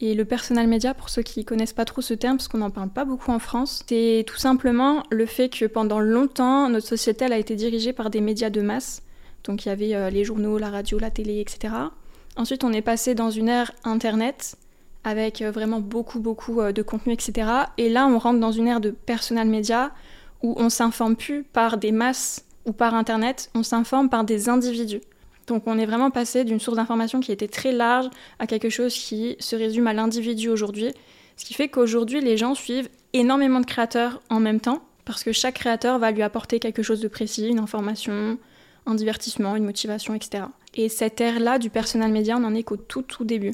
Et 0.00 0.14
le 0.14 0.24
personal 0.24 0.68
media, 0.68 0.94
pour 0.94 1.08
ceux 1.08 1.22
qui 1.22 1.44
connaissent 1.44 1.72
pas 1.72 1.84
trop 1.84 2.02
ce 2.02 2.14
terme, 2.14 2.36
parce 2.36 2.46
qu'on 2.46 2.58
n'en 2.58 2.70
parle 2.70 2.90
pas 2.90 3.04
beaucoup 3.04 3.32
en 3.32 3.40
France, 3.40 3.82
c'est 3.88 4.24
tout 4.28 4.36
simplement 4.36 5.02
le 5.10 5.26
fait 5.26 5.48
que 5.48 5.64
pendant 5.64 5.98
longtemps, 5.98 6.68
notre 6.68 6.86
société 6.86 7.24
a 7.24 7.36
été 7.36 7.56
dirigée 7.56 7.92
par 7.92 8.10
des 8.10 8.20
médias 8.20 8.48
de 8.48 8.60
masse. 8.60 9.02
Donc 9.48 9.64
il 9.64 9.70
y 9.70 9.72
avait 9.72 9.94
euh, 9.94 10.10
les 10.10 10.24
journaux, 10.24 10.58
la 10.58 10.70
radio, 10.70 10.98
la 10.98 11.10
télé, 11.10 11.40
etc. 11.40 11.74
Ensuite, 12.36 12.62
on 12.62 12.72
est 12.72 12.82
passé 12.82 13.14
dans 13.14 13.30
une 13.30 13.48
ère 13.48 13.72
Internet, 13.82 14.56
avec 15.02 15.40
euh, 15.40 15.50
vraiment 15.50 15.80
beaucoup, 15.80 16.20
beaucoup 16.20 16.60
euh, 16.60 16.70
de 16.70 16.82
contenu, 16.82 17.14
etc. 17.14 17.50
Et 17.78 17.88
là, 17.88 18.06
on 18.06 18.18
rentre 18.18 18.38
dans 18.38 18.52
une 18.52 18.68
ère 18.68 18.80
de 18.80 18.90
personal 18.90 19.48
media, 19.48 19.90
où 20.42 20.54
on 20.58 20.68
s'informe 20.68 21.16
plus 21.16 21.42
par 21.42 21.78
des 21.78 21.92
masses 21.92 22.44
ou 22.66 22.72
par 22.72 22.94
Internet, 22.94 23.50
on 23.54 23.62
s'informe 23.62 24.10
par 24.10 24.22
des 24.22 24.48
individus. 24.48 25.00
Donc 25.46 25.62
on 25.66 25.78
est 25.78 25.86
vraiment 25.86 26.10
passé 26.10 26.44
d'une 26.44 26.60
source 26.60 26.76
d'information 26.76 27.20
qui 27.20 27.32
était 27.32 27.48
très 27.48 27.72
large 27.72 28.08
à 28.38 28.46
quelque 28.46 28.68
chose 28.68 28.94
qui 28.94 29.36
se 29.40 29.56
résume 29.56 29.86
à 29.86 29.94
l'individu 29.94 30.50
aujourd'hui. 30.50 30.92
Ce 31.36 31.46
qui 31.46 31.54
fait 31.54 31.68
qu'aujourd'hui, 31.68 32.20
les 32.20 32.36
gens 32.36 32.54
suivent 32.54 32.90
énormément 33.14 33.60
de 33.60 33.66
créateurs 33.66 34.20
en 34.28 34.38
même 34.38 34.60
temps, 34.60 34.82
parce 35.06 35.24
que 35.24 35.32
chaque 35.32 35.54
créateur 35.54 35.98
va 35.98 36.10
lui 36.10 36.22
apporter 36.22 36.60
quelque 36.60 36.82
chose 36.82 37.00
de 37.00 37.08
précis, 37.08 37.48
une 37.48 37.58
information, 37.58 38.38
un 38.88 38.94
divertissement, 38.94 39.54
une 39.56 39.64
motivation, 39.64 40.14
etc. 40.14 40.44
Et 40.74 40.88
cette 40.88 41.20
ère-là 41.20 41.58
du 41.58 41.70
personnel 41.70 42.10
média, 42.10 42.36
on 42.38 42.44
en 42.44 42.54
est 42.54 42.62
qu'au 42.62 42.76
tout 42.76 43.02
tout 43.02 43.24
début. 43.24 43.52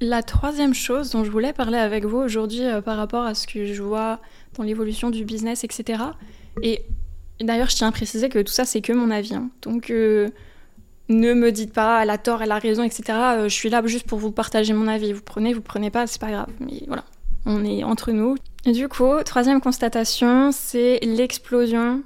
La 0.00 0.22
troisième 0.22 0.74
chose 0.74 1.10
dont 1.10 1.24
je 1.24 1.30
voulais 1.30 1.52
parler 1.52 1.78
avec 1.78 2.04
vous 2.04 2.18
aujourd'hui 2.18 2.64
euh, 2.64 2.80
par 2.80 2.96
rapport 2.96 3.24
à 3.24 3.34
ce 3.34 3.46
que 3.46 3.64
je 3.64 3.82
vois 3.82 4.20
dans 4.54 4.62
l'évolution 4.62 5.10
du 5.10 5.24
business, 5.24 5.64
etc. 5.64 6.02
Et 6.62 6.82
d'ailleurs, 7.40 7.70
je 7.70 7.76
tiens 7.76 7.88
à 7.88 7.92
préciser 7.92 8.28
que 8.28 8.40
tout 8.40 8.52
ça, 8.52 8.64
c'est 8.64 8.82
que 8.82 8.92
mon 8.92 9.10
avis. 9.10 9.34
Hein. 9.34 9.48
Donc, 9.62 9.90
euh, 9.90 10.28
ne 11.08 11.34
me 11.34 11.50
dites 11.50 11.72
pas 11.72 12.02
elle 12.02 12.10
a 12.10 12.18
tort, 12.18 12.42
elle 12.42 12.52
a 12.52 12.58
raison, 12.58 12.82
etc. 12.82 13.04
Euh, 13.08 13.48
je 13.48 13.54
suis 13.54 13.70
là 13.70 13.80
juste 13.86 14.06
pour 14.06 14.18
vous 14.18 14.32
partager 14.32 14.72
mon 14.72 14.86
avis. 14.86 15.12
Vous 15.12 15.22
prenez, 15.22 15.54
vous 15.54 15.62
prenez 15.62 15.90
pas, 15.90 16.06
c'est 16.06 16.20
pas 16.20 16.30
grave. 16.30 16.50
Mais 16.60 16.82
voilà, 16.86 17.04
on 17.46 17.64
est 17.64 17.82
entre 17.82 18.12
nous. 18.12 18.36
Du 18.66 18.88
coup, 18.88 19.14
troisième 19.24 19.60
constatation, 19.60 20.50
c'est 20.52 20.98
l'explosion 21.02 22.02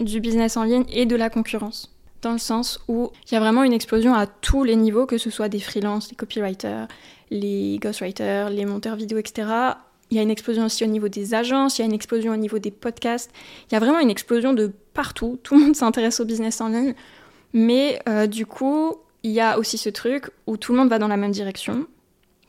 du 0.00 0.20
business 0.20 0.56
en 0.56 0.64
ligne 0.64 0.84
et 0.88 1.06
de 1.06 1.16
la 1.16 1.30
concurrence. 1.30 1.93
Dans 2.24 2.32
le 2.32 2.38
sens 2.38 2.80
où 2.88 3.10
il 3.26 3.34
y 3.34 3.36
a 3.36 3.40
vraiment 3.40 3.64
une 3.64 3.74
explosion 3.74 4.14
à 4.14 4.26
tous 4.26 4.64
les 4.64 4.76
niveaux, 4.76 5.04
que 5.04 5.18
ce 5.18 5.28
soit 5.28 5.50
des 5.50 5.60
freelances, 5.60 6.08
les 6.08 6.16
copywriters, 6.16 6.88
les 7.30 7.78
ghostwriters, 7.82 8.48
les 8.48 8.64
monteurs 8.64 8.96
vidéo, 8.96 9.18
etc. 9.18 9.46
Il 10.10 10.16
y 10.16 10.20
a 10.20 10.22
une 10.22 10.30
explosion 10.30 10.64
aussi 10.64 10.84
au 10.84 10.86
niveau 10.86 11.08
des 11.08 11.34
agences, 11.34 11.78
il 11.78 11.82
y 11.82 11.84
a 11.84 11.86
une 11.86 11.92
explosion 11.92 12.32
au 12.32 12.38
niveau 12.38 12.58
des 12.58 12.70
podcasts. 12.70 13.30
Il 13.68 13.74
y 13.74 13.76
a 13.76 13.78
vraiment 13.78 14.00
une 14.00 14.08
explosion 14.08 14.54
de 14.54 14.72
partout. 14.94 15.38
Tout 15.42 15.54
le 15.58 15.66
monde 15.66 15.76
s'intéresse 15.76 16.18
au 16.18 16.24
business 16.24 16.62
en 16.62 16.68
ligne. 16.68 16.94
Mais 17.52 18.00
euh, 18.08 18.26
du 18.26 18.46
coup, 18.46 18.94
il 19.22 19.32
y 19.32 19.42
a 19.42 19.58
aussi 19.58 19.76
ce 19.76 19.90
truc 19.90 20.30
où 20.46 20.56
tout 20.56 20.72
le 20.72 20.78
monde 20.78 20.88
va 20.88 20.98
dans 20.98 21.08
la 21.08 21.18
même 21.18 21.30
direction, 21.30 21.86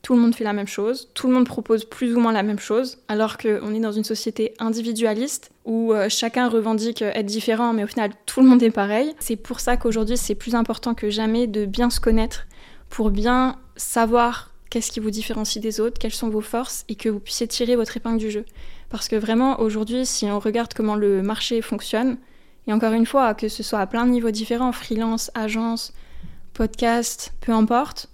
tout 0.06 0.14
le 0.14 0.22
monde 0.22 0.36
fait 0.36 0.44
la 0.44 0.54
même 0.54 0.68
chose, 0.68 1.10
tout 1.16 1.28
le 1.28 1.34
monde 1.34 1.48
propose 1.48 1.84
plus 1.84 2.16
ou 2.16 2.20
moins 2.20 2.32
la 2.32 2.44
même 2.44 2.60
chose, 2.60 3.00
alors 3.08 3.40
qu'on 3.40 3.74
est 3.74 3.80
dans 3.80 3.92
une 3.92 4.04
société 4.04 4.54
individualiste 4.60 5.50
où 5.66 5.94
euh, 5.94 6.10
chacun 6.10 6.48
revendique 6.48 7.02
être 7.02 7.26
différent, 7.26 7.74
mais 7.74 7.84
au 7.84 7.88
final 7.88 8.12
tout 8.28 8.40
le 8.40 8.46
monde 8.46 8.62
est 8.62 8.70
pareil. 8.70 9.16
C'est 9.18 9.36
pour 9.36 9.60
ça 9.60 9.78
qu'aujourd'hui 9.78 10.16
c'est 10.16 10.36
plus 10.36 10.54
important 10.54 10.94
que 10.94 11.10
jamais 11.10 11.48
de 11.48 11.66
bien 11.66 11.90
se 11.90 12.00
connaître 12.00 12.46
pour 12.92 13.10
bien 13.10 13.56
savoir 13.78 14.52
qu'est-ce 14.70 14.92
qui 14.92 15.00
vous 15.00 15.10
différencie 15.10 15.60
des 15.60 15.80
autres, 15.80 15.98
quelles 15.98 16.14
sont 16.14 16.30
vos 16.30 16.40
forces 16.40 16.86
et 16.88 16.94
que 16.94 17.10
vous 17.10 17.20
puissiez 17.20 17.48
tirer 17.48 17.76
votre 17.76 17.98
épingle 17.98 18.20
du 18.20 18.30
jeu. 18.30 18.46
Parce 18.92 19.08
que 19.08 19.16
vraiment 19.16 19.60
aujourd'hui, 19.60 20.06
si 20.06 20.26
on 20.26 20.38
regarde 20.38 20.76
comment 20.76 20.96
le 20.96 21.24
marché 21.24 21.64
fonctionne, 21.64 22.18
et 22.68 22.74
encore 22.74 22.94
une 22.94 23.08
fois, 23.08 23.34
que 23.34 23.48
ce 23.48 23.64
soit 23.64 23.80
à 23.80 23.88
plein 23.88 24.06
de 24.06 24.12
niveaux 24.12 24.30
différents, 24.30 24.72
freelance, 24.72 25.32
agence, 25.34 25.94
podcast, 26.54 27.34
peu 27.42 27.54
importe, 27.54 28.08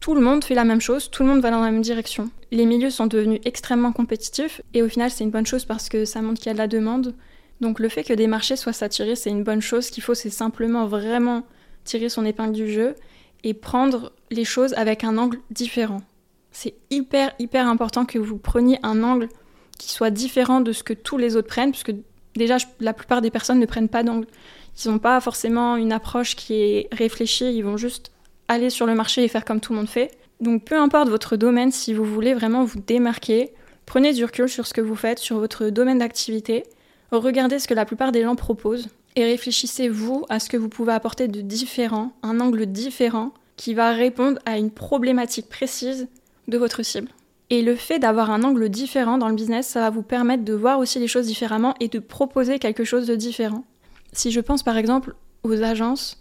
tout 0.00 0.14
le 0.14 0.20
monde 0.20 0.44
fait 0.44 0.54
la 0.54 0.64
même 0.64 0.80
chose, 0.80 1.10
tout 1.10 1.22
le 1.22 1.28
monde 1.28 1.40
va 1.40 1.50
dans 1.50 1.60
la 1.60 1.70
même 1.70 1.82
direction. 1.82 2.30
Les 2.50 2.66
milieux 2.66 2.90
sont 2.90 3.06
devenus 3.06 3.40
extrêmement 3.44 3.92
compétitifs 3.92 4.60
et 4.74 4.82
au 4.82 4.88
final 4.88 5.10
c'est 5.10 5.24
une 5.24 5.30
bonne 5.30 5.46
chose 5.46 5.64
parce 5.64 5.88
que 5.88 6.04
ça 6.04 6.22
montre 6.22 6.38
qu'il 6.38 6.46
y 6.46 6.50
a 6.50 6.54
de 6.54 6.58
la 6.58 6.68
demande. 6.68 7.14
Donc 7.60 7.80
le 7.80 7.88
fait 7.88 8.04
que 8.04 8.12
des 8.12 8.28
marchés 8.28 8.56
soient 8.56 8.72
saturés, 8.72 9.16
c'est 9.16 9.30
une 9.30 9.42
bonne 9.42 9.60
chose. 9.60 9.86
Ce 9.86 9.92
qu'il 9.92 10.02
faut, 10.02 10.14
c'est 10.14 10.30
simplement 10.30 10.86
vraiment 10.86 11.44
tirer 11.84 12.08
son 12.08 12.24
épingle 12.24 12.52
du 12.52 12.70
jeu 12.70 12.94
et 13.42 13.54
prendre 13.54 14.12
les 14.30 14.44
choses 14.44 14.74
avec 14.74 15.04
un 15.04 15.18
angle 15.18 15.40
différent. 15.50 16.02
C'est 16.52 16.74
hyper 16.90 17.32
hyper 17.38 17.66
important 17.66 18.04
que 18.04 18.18
vous 18.18 18.38
preniez 18.38 18.78
un 18.82 19.02
angle 19.02 19.28
qui 19.78 19.90
soit 19.90 20.10
différent 20.10 20.60
de 20.60 20.72
ce 20.72 20.82
que 20.82 20.92
tous 20.92 21.18
les 21.18 21.36
autres 21.36 21.48
prennent, 21.48 21.70
puisque 21.70 21.94
déjà, 22.34 22.56
la 22.80 22.92
plupart 22.92 23.22
des 23.22 23.30
personnes 23.30 23.60
ne 23.60 23.66
prennent 23.66 23.88
pas 23.88 24.02
d'angle. 24.02 24.26
Ils 24.84 24.90
n'ont 24.90 24.98
pas 24.98 25.20
forcément 25.20 25.76
une 25.76 25.92
approche 25.92 26.36
qui 26.36 26.54
est 26.54 26.88
réfléchie, 26.92 27.54
ils 27.54 27.62
vont 27.62 27.76
juste 27.76 28.12
aller 28.48 28.70
sur 28.70 28.86
le 28.86 28.94
marché 28.94 29.22
et 29.22 29.28
faire 29.28 29.44
comme 29.44 29.60
tout 29.60 29.72
le 29.72 29.78
monde 29.78 29.88
fait. 29.88 30.10
Donc 30.40 30.64
peu 30.64 30.76
importe 30.76 31.08
votre 31.08 31.36
domaine, 31.36 31.70
si 31.70 31.92
vous 31.94 32.04
voulez 32.04 32.34
vraiment 32.34 32.64
vous 32.64 32.80
démarquer, 32.80 33.52
prenez 33.86 34.12
du 34.12 34.24
recul 34.24 34.48
sur 34.48 34.66
ce 34.66 34.74
que 34.74 34.80
vous 34.80 34.96
faites, 34.96 35.18
sur 35.18 35.38
votre 35.38 35.70
domaine 35.70 35.98
d'activité, 35.98 36.64
regardez 37.10 37.58
ce 37.58 37.68
que 37.68 37.74
la 37.74 37.84
plupart 37.84 38.12
des 38.12 38.22
gens 38.22 38.36
proposent 38.36 38.88
et 39.16 39.24
réfléchissez-vous 39.24 40.26
à 40.28 40.38
ce 40.38 40.48
que 40.48 40.56
vous 40.56 40.68
pouvez 40.68 40.92
apporter 40.92 41.26
de 41.28 41.40
différent, 41.40 42.12
un 42.22 42.40
angle 42.40 42.66
différent 42.66 43.32
qui 43.56 43.74
va 43.74 43.90
répondre 43.90 44.38
à 44.46 44.58
une 44.58 44.70
problématique 44.70 45.48
précise 45.48 46.06
de 46.46 46.58
votre 46.58 46.82
cible. 46.82 47.08
Et 47.50 47.62
le 47.62 47.74
fait 47.74 47.98
d'avoir 47.98 48.30
un 48.30 48.44
angle 48.44 48.68
différent 48.68 49.18
dans 49.18 49.28
le 49.28 49.34
business, 49.34 49.66
ça 49.66 49.80
va 49.80 49.90
vous 49.90 50.02
permettre 50.02 50.44
de 50.44 50.52
voir 50.52 50.78
aussi 50.78 50.98
les 50.98 51.08
choses 51.08 51.26
différemment 51.26 51.74
et 51.80 51.88
de 51.88 51.98
proposer 51.98 52.58
quelque 52.58 52.84
chose 52.84 53.06
de 53.06 53.16
différent. 53.16 53.64
Si 54.12 54.30
je 54.30 54.40
pense 54.40 54.62
par 54.62 54.76
exemple 54.76 55.14
aux 55.42 55.62
agences, 55.62 56.20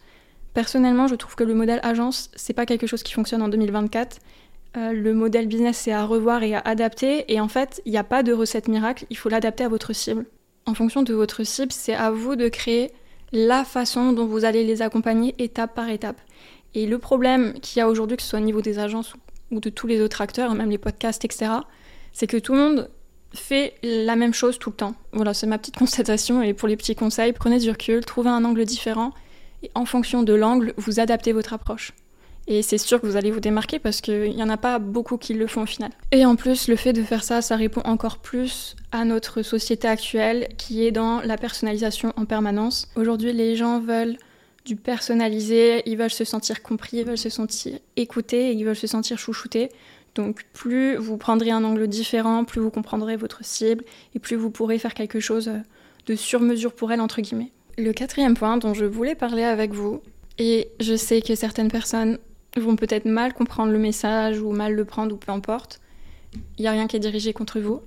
personnellement, 0.58 1.06
je 1.06 1.14
trouve 1.14 1.36
que 1.36 1.44
le 1.44 1.54
modèle 1.54 1.80
agence, 1.84 2.32
c'est 2.36 2.54
pas 2.54 2.66
quelque 2.66 2.88
chose 2.88 3.04
qui 3.04 3.14
fonctionne 3.14 3.44
en 3.44 3.48
2024. 3.48 4.18
Euh, 4.76 4.92
le 4.92 5.14
modèle 5.14 5.46
business, 5.46 5.78
c'est 5.78 5.92
à 5.92 6.04
revoir 6.04 6.42
et 6.42 6.56
à 6.56 6.62
adapter. 6.66 7.32
Et 7.32 7.40
en 7.40 7.48
fait, 7.48 7.80
il 7.86 7.92
n'y 7.92 7.98
a 8.00 8.04
pas 8.04 8.24
de 8.24 8.34
recette 8.34 8.68
miracle, 8.68 9.06
il 9.12 9.18
faut 9.18 9.30
l'adapter 9.30 9.66
à 9.66 9.70
votre 9.70 9.94
cible. 9.94 10.26
En 10.66 10.74
fonction 10.74 11.04
de 11.04 11.14
votre 11.14 11.44
cible, 11.44 11.72
c'est 11.72 11.94
à 11.94 12.10
vous 12.10 12.36
de 12.36 12.50
créer 12.50 12.90
la 13.32 13.66
façon 13.66 14.14
dont 14.14 14.26
vous 14.26 14.46
allez 14.46 14.64
les 14.64 14.82
accompagner 14.82 15.36
étape 15.38 15.76
par 15.76 15.90
étape. 15.90 16.20
Et 16.74 16.88
le 16.88 16.98
problème 16.98 17.54
qu'il 17.62 17.78
y 17.78 17.84
a 17.84 17.88
aujourd'hui, 17.88 18.18
que 18.18 18.24
ce 18.24 18.30
soit 18.30 18.40
au 18.40 18.42
niveau 18.42 18.64
des 18.64 18.80
agences 18.80 19.14
ou 19.52 19.60
de 19.60 19.70
tous 19.70 19.86
les 19.86 20.02
autres 20.02 20.22
acteurs, 20.22 20.56
même 20.56 20.72
les 20.72 20.80
podcasts, 20.80 21.24
etc., 21.24 21.52
c'est 22.14 22.26
que 22.26 22.38
tout 22.38 22.54
le 22.54 22.60
monde 22.60 22.90
fait 23.32 23.76
la 23.84 24.16
même 24.16 24.34
chose 24.34 24.58
tout 24.58 24.72
le 24.72 24.76
temps. 24.76 24.96
Voilà, 25.12 25.36
c'est 25.36 25.46
ma 25.46 25.60
petite 25.60 25.78
constatation. 25.78 26.42
Et 26.42 26.56
pour 26.56 26.68
les 26.68 26.78
petits 26.78 26.96
conseils, 26.96 27.32
prenez 27.32 27.60
du 27.60 27.70
recul, 27.70 28.04
trouvez 28.04 28.32
un 28.32 28.44
angle 28.44 28.66
différent. 28.66 29.14
Et 29.64 29.72
en 29.76 29.86
fonction 29.86 30.24
de 30.24 30.34
l'angle, 30.34 30.74
vous 30.78 31.00
adaptez 31.00 31.32
votre 31.32 31.54
approche. 31.54 31.94
Et 32.48 32.62
c'est 32.62 32.78
sûr 32.78 33.02
que 33.02 33.08
vous 33.08 33.18
allez 33.18 33.30
vous 33.30 33.42
démarquer 33.42 33.78
parce 33.78 34.00
qu'il 34.00 34.34
n'y 34.34 34.42
en 34.42 34.50
a 34.50 34.56
pas 34.56 34.80
beaucoup 34.80 35.18
qui 35.18 35.34
le 35.34 35.48
font 35.48 35.64
au 35.64 35.66
final. 35.66 35.92
Et 36.12 36.26
en 36.26 36.38
plus, 36.38 36.70
le 36.70 36.78
fait 36.78 36.94
de 36.94 37.04
faire 37.04 37.24
ça, 37.24 37.42
ça 37.42 37.58
répond 37.58 37.82
encore 37.84 38.20
plus 38.20 38.76
à 38.94 39.04
notre 39.04 39.42
société 39.42 39.88
actuelle 39.88 40.48
qui 40.58 40.86
est 40.86 40.92
dans 40.92 41.20
la 41.22 41.38
personnalisation 41.38 42.14
en 42.16 42.24
permanence. 42.24 42.88
Aujourd'hui, 42.96 43.34
les 43.34 43.58
gens 43.58 43.82
veulent 43.82 44.18
du 44.64 44.78
personnalisé, 44.78 45.84
ils 45.86 45.98
veulent 45.98 46.10
se 46.10 46.24
sentir 46.24 46.62
compris, 46.62 46.98
ils 46.98 47.06
veulent 47.06 47.18
se 47.18 47.30
sentir 47.30 47.80
écoutés, 47.98 48.54
ils 48.54 48.64
veulent 48.64 48.76
se 48.76 48.88
sentir 48.88 49.18
chouchoutés. 49.18 49.70
Donc 50.16 50.46
plus 50.54 50.96
vous 50.96 51.18
prendrez 51.18 51.52
un 51.52 51.64
angle 51.64 51.88
différent, 51.88 52.44
plus 52.44 52.60
vous 52.60 52.72
comprendrez 52.72 53.18
votre 53.18 53.44
cible 53.46 53.84
et 54.16 54.20
plus 54.20 54.36
vous 54.36 54.50
pourrez 54.50 54.80
faire 54.80 54.94
quelque 54.94 55.20
chose 55.20 55.52
de 56.06 56.16
sur 56.16 56.40
mesure 56.42 56.74
pour 56.74 56.92
elle, 56.92 57.02
entre 57.02 57.22
guillemets. 57.22 57.52
Le 57.78 57.94
quatrième 57.94 58.36
point 58.36 58.58
dont 58.58 58.74
je 58.74 58.86
voulais 58.86 59.14
parler 59.14 59.44
avec 59.44 59.72
vous, 59.72 60.02
et 60.40 60.70
je 60.80 60.96
sais 60.96 61.22
que 61.22 61.36
certaines 61.36 61.70
personnes 61.70 62.18
vont 62.56 62.76
peut-être 62.76 63.06
mal 63.06 63.36
comprendre 63.36 63.72
le 63.72 63.78
message 63.78 64.40
ou 64.40 64.52
mal 64.52 64.74
le 64.74 64.84
prendre 64.84 65.14
ou 65.14 65.18
peu 65.18 65.32
importe, 65.32 65.80
il 66.58 66.62
n'y 66.62 66.68
a 66.68 66.72
rien 66.72 66.88
qui 66.88 66.96
est 66.96 67.00
dirigé 67.00 67.34
contre 67.34 67.60
vous, 67.60 67.82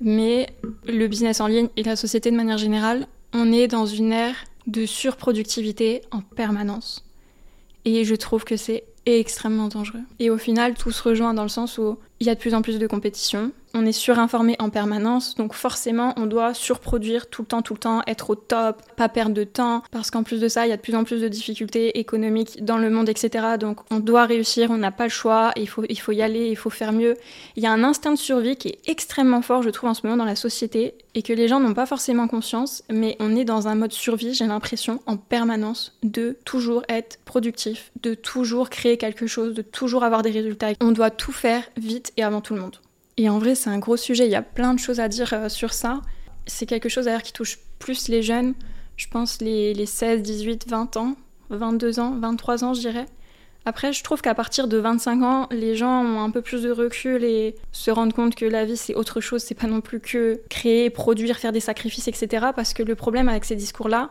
mais 0.00 0.48
le 0.86 1.06
business 1.08 1.42
en 1.42 1.46
ligne 1.46 1.68
et 1.76 1.82
la 1.82 1.94
société 1.94 2.30
de 2.30 2.36
manière 2.36 2.56
générale, 2.56 3.06
on 3.34 3.52
est 3.52 3.68
dans 3.68 3.84
une 3.84 4.12
ère 4.12 4.36
de 4.66 4.86
surproductivité 4.86 6.00
en 6.10 6.22
permanence. 6.22 7.04
Et 7.84 8.04
je 8.04 8.14
trouve 8.14 8.44
que 8.44 8.56
c'est 8.56 8.84
extrêmement 9.04 9.68
dangereux. 9.68 10.00
Et 10.20 10.30
au 10.30 10.38
final, 10.38 10.72
tout 10.72 10.90
se 10.90 11.02
rejoint 11.02 11.34
dans 11.34 11.42
le 11.42 11.50
sens 11.50 11.76
où 11.76 11.98
il 12.20 12.26
y 12.26 12.30
a 12.30 12.34
de 12.34 12.40
plus 12.40 12.54
en 12.54 12.62
plus 12.62 12.78
de 12.78 12.86
compétition, 12.86 13.52
on 13.74 13.84
est 13.84 13.92
surinformé 13.92 14.56
en 14.58 14.70
permanence, 14.70 15.34
donc 15.34 15.52
forcément 15.52 16.14
on 16.16 16.26
doit 16.26 16.54
surproduire 16.54 17.28
tout 17.28 17.42
le 17.42 17.46
temps, 17.46 17.62
tout 17.62 17.74
le 17.74 17.80
temps, 17.80 18.02
être 18.06 18.30
au 18.30 18.34
top, 18.34 18.82
pas 18.96 19.08
perdre 19.08 19.34
de 19.34 19.44
temps, 19.44 19.82
parce 19.90 20.10
qu'en 20.10 20.22
plus 20.22 20.40
de 20.40 20.48
ça, 20.48 20.66
il 20.66 20.70
y 20.70 20.72
a 20.72 20.76
de 20.76 20.82
plus 20.82 20.94
en 20.94 21.04
plus 21.04 21.20
de 21.20 21.28
difficultés 21.28 21.98
économiques 21.98 22.64
dans 22.64 22.78
le 22.78 22.90
monde, 22.90 23.08
etc. 23.08 23.56
Donc 23.58 23.80
on 23.90 23.98
doit 23.98 24.24
réussir, 24.24 24.70
on 24.70 24.76
n'a 24.76 24.92
pas 24.92 25.04
le 25.04 25.10
choix, 25.10 25.52
il 25.56 25.68
faut, 25.68 25.84
il 25.88 25.98
faut 25.98 26.12
y 26.12 26.22
aller, 26.22 26.48
il 26.48 26.56
faut 26.56 26.70
faire 26.70 26.92
mieux. 26.92 27.16
Il 27.56 27.62
y 27.62 27.66
a 27.66 27.72
un 27.72 27.84
instinct 27.84 28.12
de 28.12 28.18
survie 28.18 28.56
qui 28.56 28.68
est 28.68 28.78
extrêmement 28.86 29.42
fort, 29.42 29.62
je 29.62 29.70
trouve, 29.70 29.90
en 29.90 29.94
ce 29.94 30.06
moment 30.06 30.16
dans 30.16 30.24
la 30.24 30.36
société, 30.36 30.94
et 31.14 31.22
que 31.22 31.32
les 31.32 31.48
gens 31.48 31.60
n'ont 31.60 31.74
pas 31.74 31.86
forcément 31.86 32.28
conscience, 32.28 32.82
mais 32.90 33.16
on 33.20 33.34
est 33.36 33.44
dans 33.44 33.68
un 33.68 33.74
mode 33.74 33.92
survie, 33.92 34.34
j'ai 34.34 34.46
l'impression, 34.46 35.00
en 35.06 35.16
permanence, 35.16 35.96
de 36.02 36.36
toujours 36.44 36.82
être 36.88 37.18
productif, 37.24 37.90
de 38.02 38.14
toujours 38.14 38.70
créer 38.70 38.96
quelque 38.96 39.26
chose, 39.26 39.54
de 39.54 39.62
toujours 39.62 40.04
avoir 40.04 40.22
des 40.22 40.30
résultats. 40.30 40.68
On 40.80 40.92
doit 40.92 41.10
tout 41.10 41.32
faire 41.32 41.62
vite 41.76 42.12
et 42.16 42.22
avant 42.22 42.40
tout 42.40 42.54
le 42.54 42.60
monde. 42.60 42.78
Et 43.16 43.28
en 43.28 43.38
vrai, 43.38 43.54
c'est 43.54 43.70
un 43.70 43.78
gros 43.78 43.96
sujet, 43.96 44.26
il 44.26 44.32
y 44.32 44.36
a 44.36 44.42
plein 44.42 44.74
de 44.74 44.78
choses 44.78 45.00
à 45.00 45.08
dire 45.08 45.32
euh, 45.32 45.48
sur 45.48 45.72
ça. 45.72 46.00
C'est 46.46 46.66
quelque 46.66 46.88
chose 46.88 47.04
d'ailleurs 47.06 47.22
qui 47.22 47.32
touche 47.32 47.58
plus 47.78 48.08
les 48.08 48.22
jeunes, 48.22 48.54
je 48.96 49.06
pense 49.08 49.40
les, 49.40 49.74
les 49.74 49.86
16, 49.86 50.22
18, 50.22 50.68
20 50.68 50.96
ans, 50.96 51.16
22 51.50 52.00
ans, 52.00 52.16
23 52.18 52.64
ans, 52.64 52.74
je 52.74 52.80
dirais. 52.80 53.06
Après, 53.66 53.92
je 53.94 54.04
trouve 54.04 54.20
qu'à 54.20 54.34
partir 54.34 54.68
de 54.68 54.76
25 54.76 55.22
ans, 55.22 55.48
les 55.50 55.74
gens 55.74 56.04
ont 56.04 56.20
un 56.20 56.30
peu 56.30 56.42
plus 56.42 56.62
de 56.62 56.70
recul 56.70 57.24
et 57.24 57.54
se 57.72 57.90
rendent 57.90 58.12
compte 58.12 58.34
que 58.34 58.44
la 58.44 58.66
vie, 58.66 58.76
c'est 58.76 58.94
autre 58.94 59.22
chose, 59.22 59.42
c'est 59.42 59.54
pas 59.54 59.66
non 59.66 59.80
plus 59.80 60.00
que 60.00 60.42
créer, 60.50 60.90
produire, 60.90 61.38
faire 61.38 61.52
des 61.52 61.60
sacrifices, 61.60 62.08
etc. 62.08 62.48
Parce 62.54 62.74
que 62.74 62.82
le 62.82 62.94
problème 62.94 63.28
avec 63.28 63.46
ces 63.46 63.56
discours-là, 63.56 64.10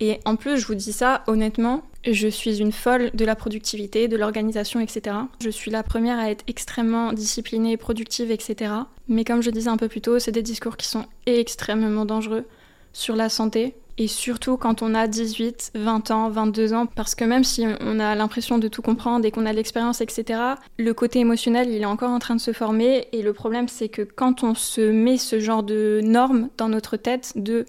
et 0.00 0.20
en 0.24 0.36
plus, 0.36 0.58
je 0.58 0.66
vous 0.66 0.74
dis 0.74 0.92
ça 0.92 1.22
honnêtement, 1.28 1.82
je 2.12 2.28
suis 2.28 2.58
une 2.58 2.72
folle 2.72 3.10
de 3.14 3.24
la 3.24 3.34
productivité, 3.34 4.08
de 4.08 4.16
l'organisation, 4.16 4.80
etc. 4.80 5.16
Je 5.40 5.50
suis 5.50 5.70
la 5.70 5.82
première 5.82 6.18
à 6.18 6.30
être 6.30 6.44
extrêmement 6.46 7.12
disciplinée, 7.12 7.76
productive, 7.76 8.30
etc. 8.30 8.72
Mais 9.08 9.24
comme 9.24 9.42
je 9.42 9.50
disais 9.50 9.70
un 9.70 9.76
peu 9.76 9.88
plus 9.88 10.00
tôt, 10.00 10.18
c'est 10.18 10.32
des 10.32 10.42
discours 10.42 10.76
qui 10.76 10.86
sont 10.86 11.06
extrêmement 11.26 12.04
dangereux 12.04 12.44
sur 12.92 13.16
la 13.16 13.28
santé. 13.28 13.74
Et 14.00 14.06
surtout 14.06 14.56
quand 14.56 14.82
on 14.82 14.94
a 14.94 15.08
18, 15.08 15.72
20 15.74 16.10
ans, 16.12 16.30
22 16.30 16.72
ans, 16.72 16.86
parce 16.86 17.16
que 17.16 17.24
même 17.24 17.42
si 17.42 17.66
on 17.80 17.98
a 17.98 18.14
l'impression 18.14 18.58
de 18.58 18.68
tout 18.68 18.80
comprendre 18.80 19.26
et 19.26 19.32
qu'on 19.32 19.44
a 19.44 19.52
l'expérience, 19.52 20.00
etc., 20.00 20.40
le 20.78 20.94
côté 20.94 21.18
émotionnel, 21.18 21.68
il 21.70 21.82
est 21.82 21.86
encore 21.86 22.10
en 22.10 22.20
train 22.20 22.36
de 22.36 22.40
se 22.40 22.52
former. 22.52 23.08
Et 23.10 23.22
le 23.22 23.32
problème, 23.32 23.66
c'est 23.66 23.88
que 23.88 24.02
quand 24.02 24.44
on 24.44 24.54
se 24.54 24.80
met 24.80 25.16
ce 25.16 25.40
genre 25.40 25.64
de 25.64 26.00
normes 26.04 26.48
dans 26.56 26.68
notre 26.68 26.96
tête 26.96 27.32
de 27.34 27.66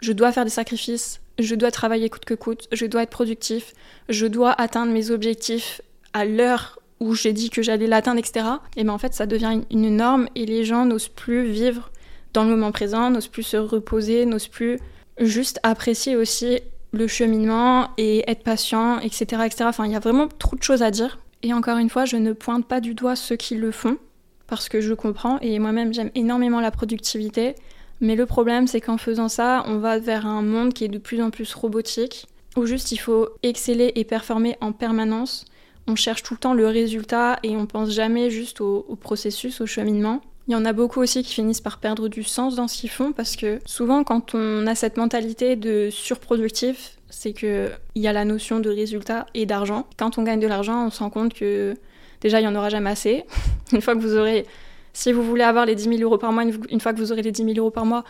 je 0.00 0.12
dois 0.12 0.30
faire 0.32 0.44
des 0.44 0.50
sacrifices, 0.50 1.20
je 1.42 1.54
dois 1.54 1.70
travailler 1.70 2.08
coûte 2.08 2.24
que 2.24 2.34
coûte, 2.34 2.68
je 2.72 2.86
dois 2.86 3.02
être 3.02 3.10
productif, 3.10 3.74
je 4.08 4.26
dois 4.26 4.52
atteindre 4.52 4.92
mes 4.92 5.10
objectifs 5.10 5.80
à 6.12 6.24
l'heure 6.24 6.78
où 7.00 7.14
j'ai 7.14 7.32
dit 7.32 7.50
que 7.50 7.62
j'allais 7.62 7.86
l'atteindre, 7.86 8.18
etc. 8.18 8.46
Et 8.76 8.84
bien 8.84 8.92
en 8.92 8.98
fait, 8.98 9.14
ça 9.14 9.26
devient 9.26 9.60
une 9.70 9.96
norme 9.96 10.28
et 10.34 10.44
les 10.44 10.64
gens 10.64 10.84
n'osent 10.84 11.08
plus 11.08 11.50
vivre 11.50 11.90
dans 12.32 12.44
le 12.44 12.50
moment 12.50 12.72
présent, 12.72 13.10
n'osent 13.10 13.28
plus 13.28 13.42
se 13.42 13.56
reposer, 13.56 14.26
n'osent 14.26 14.48
plus 14.48 14.78
juste 15.18 15.58
apprécier 15.62 16.16
aussi 16.16 16.60
le 16.92 17.06
cheminement 17.06 17.90
et 17.96 18.28
être 18.30 18.42
patient, 18.42 18.98
etc., 19.00 19.42
etc. 19.46 19.64
Enfin, 19.64 19.86
il 19.86 19.92
y 19.92 19.96
a 19.96 20.00
vraiment 20.00 20.28
trop 20.28 20.56
de 20.56 20.62
choses 20.62 20.82
à 20.82 20.90
dire. 20.90 21.18
Et 21.42 21.54
encore 21.54 21.78
une 21.78 21.88
fois, 21.88 22.04
je 22.04 22.16
ne 22.16 22.32
pointe 22.32 22.66
pas 22.66 22.80
du 22.80 22.94
doigt 22.94 23.16
ceux 23.16 23.36
qui 23.36 23.54
le 23.54 23.70
font, 23.70 23.96
parce 24.46 24.68
que 24.68 24.80
je 24.80 24.92
comprends, 24.92 25.38
et 25.40 25.58
moi-même 25.58 25.94
j'aime 25.94 26.10
énormément 26.14 26.60
la 26.60 26.70
productivité, 26.70 27.54
mais 28.00 28.16
le 28.16 28.26
problème, 28.26 28.66
c'est 28.66 28.80
qu'en 28.80 28.96
faisant 28.96 29.28
ça, 29.28 29.62
on 29.66 29.78
va 29.78 29.98
vers 29.98 30.26
un 30.26 30.42
monde 30.42 30.72
qui 30.72 30.84
est 30.84 30.88
de 30.88 30.98
plus 30.98 31.22
en 31.22 31.30
plus 31.30 31.52
robotique, 31.54 32.26
où 32.56 32.64
juste 32.66 32.92
il 32.92 32.96
faut 32.96 33.28
exceller 33.42 33.92
et 33.94 34.04
performer 34.04 34.56
en 34.60 34.72
permanence. 34.72 35.44
On 35.86 35.96
cherche 35.96 36.22
tout 36.22 36.34
le 36.34 36.38
temps 36.38 36.54
le 36.54 36.66
résultat 36.66 37.38
et 37.42 37.56
on 37.56 37.66
pense 37.66 37.90
jamais 37.90 38.30
juste 38.30 38.60
au, 38.60 38.82
processus, 39.00 39.60
au 39.60 39.66
cheminement. 39.66 40.22
Il 40.48 40.52
y 40.52 40.56
en 40.56 40.64
a 40.64 40.72
beaucoup 40.72 41.00
aussi 41.00 41.22
qui 41.22 41.34
finissent 41.34 41.60
par 41.60 41.78
perdre 41.78 42.08
du 42.08 42.22
sens 42.22 42.56
dans 42.56 42.68
ce 42.68 42.78
qu'ils 42.78 42.90
font 42.90 43.12
parce 43.12 43.36
que 43.36 43.60
souvent 43.66 44.02
quand 44.02 44.34
on 44.34 44.66
a 44.66 44.74
cette 44.74 44.96
mentalité 44.96 45.54
de 45.54 45.90
surproductif, 45.90 46.96
c'est 47.08 47.32
qu'il 47.32 47.70
y 47.94 48.06
a 48.08 48.12
la 48.12 48.24
notion 48.24 48.60
de 48.60 48.70
résultat 48.70 49.26
et 49.34 49.46
d'argent. 49.46 49.86
Quand 49.96 50.18
on 50.18 50.22
gagne 50.22 50.40
de 50.40 50.46
l'argent, 50.46 50.86
on 50.86 50.90
se 50.90 51.00
rend 51.00 51.10
compte 51.10 51.34
que 51.34 51.76
déjà 52.20 52.40
il 52.40 52.42
n'y 52.42 52.48
en 52.48 52.56
aura 52.56 52.68
jamais 52.68 52.90
assez. 52.90 53.24
Une 53.72 53.80
fois 53.80 53.94
que 53.94 54.00
vous 54.00 54.16
aurez 54.16 54.46
si 54.92 55.12
vous 55.12 55.22
voulez 55.22 55.44
avoir 55.44 55.66
les 55.66 55.74
10 55.74 55.84
000 55.84 56.02
euros 56.02 56.18
par 56.18 56.32
mois, 56.32 56.44
une 56.44 56.80
fois 56.80 56.92
que 56.92 56.98
vous 56.98 57.12
aurez 57.12 57.22
les 57.22 57.32
10 57.32 57.44
000 57.44 57.58
euros 57.58 57.70
par 57.70 57.84
mois, 57.84 58.04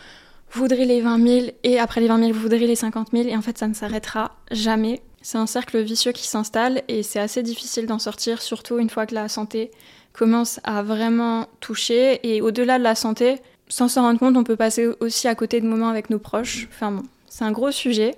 vous 0.53 0.63
voudrez 0.63 0.85
les 0.85 1.01
20 1.01 1.27
000 1.27 1.47
et 1.63 1.79
après 1.79 2.01
les 2.01 2.09
20 2.09 2.19
000, 2.19 2.33
vous 2.33 2.41
voudrez 2.41 2.67
les 2.67 2.75
50 2.75 3.09
000 3.13 3.29
et 3.29 3.37
en 3.37 3.43
fait, 3.43 3.57
ça 3.57 3.69
ne 3.69 3.75
s'arrêtera 3.75 4.33
jamais. 4.51 5.01
C'est 5.23 5.39
un 5.39 5.47
cercle 5.47 5.81
vicieux 5.81 6.13
qui 6.13 6.27
s'installe 6.27 6.83
et 6.89 7.03
c'est 7.03 7.21
assez 7.21 7.43
difficile 7.43 7.87
d'en 7.87 7.99
sortir, 7.99 8.43
surtout 8.43 8.79
une 8.79 8.91
fois 8.91 9.07
que 9.07 9.15
la 9.15 9.29
santé 9.29 9.71
commence 10.13 10.59
à 10.65 10.83
vraiment 10.83 11.47
toucher. 11.61 12.21
Et 12.25 12.41
au-delà 12.41 12.79
de 12.79 12.85
la 12.85 12.95
santé, 12.95 13.37
sans 13.69 13.89
s'en 13.89 14.03
rendre 14.03 14.19
compte, 14.19 14.37
on 14.37 14.45
peut 14.45 14.57
passer 14.57 14.89
aussi 15.01 15.29
à 15.29 15.35
côté 15.35 15.61
de 15.61 15.67
moments 15.67 15.89
avec 15.89 16.11
nos 16.11 16.19
proches. 16.19 16.67
Enfin 16.71 16.91
bon, 16.91 17.03
c'est 17.29 17.45
un 17.45 17.53
gros 17.53 17.71
sujet. 17.71 18.17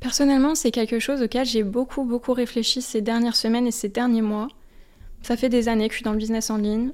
Personnellement, 0.00 0.54
c'est 0.54 0.70
quelque 0.70 0.98
chose 0.98 1.22
auquel 1.22 1.44
j'ai 1.44 1.62
beaucoup, 1.62 2.04
beaucoup 2.04 2.32
réfléchi 2.32 2.82
ces 2.82 3.00
dernières 3.00 3.36
semaines 3.36 3.66
et 3.66 3.72
ces 3.72 3.88
derniers 3.88 4.22
mois. 4.22 4.48
Ça 5.24 5.38
fait 5.38 5.48
des 5.48 5.70
années 5.70 5.88
que 5.88 5.94
je 5.94 6.00
suis 6.00 6.04
dans 6.04 6.12
le 6.12 6.18
business 6.18 6.50
en 6.50 6.58
ligne. 6.58 6.92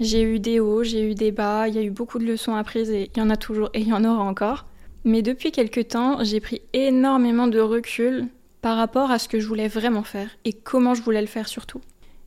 J'ai 0.00 0.20
eu 0.22 0.40
des 0.40 0.58
hauts, 0.58 0.82
j'ai 0.82 1.12
eu 1.12 1.14
des 1.14 1.30
bas, 1.30 1.68
il 1.68 1.76
y 1.76 1.78
a 1.78 1.82
eu 1.82 1.92
beaucoup 1.92 2.18
de 2.18 2.24
leçons 2.24 2.56
apprises 2.56 2.90
et 2.90 3.08
il 3.14 3.18
y 3.20 3.22
en 3.22 3.30
a 3.30 3.36
toujours 3.36 3.70
et 3.72 3.82
il 3.82 3.86
y 3.86 3.92
en 3.92 4.04
aura 4.04 4.24
encore. 4.24 4.66
Mais 5.04 5.22
depuis 5.22 5.52
quelques 5.52 5.86
temps, 5.86 6.24
j'ai 6.24 6.40
pris 6.40 6.60
énormément 6.72 7.46
de 7.46 7.60
recul 7.60 8.26
par 8.62 8.76
rapport 8.76 9.12
à 9.12 9.20
ce 9.20 9.28
que 9.28 9.38
je 9.38 9.46
voulais 9.46 9.68
vraiment 9.68 10.02
faire 10.02 10.28
et 10.44 10.52
comment 10.54 10.94
je 10.94 11.02
voulais 11.02 11.20
le 11.20 11.28
faire 11.28 11.46
surtout. 11.46 11.80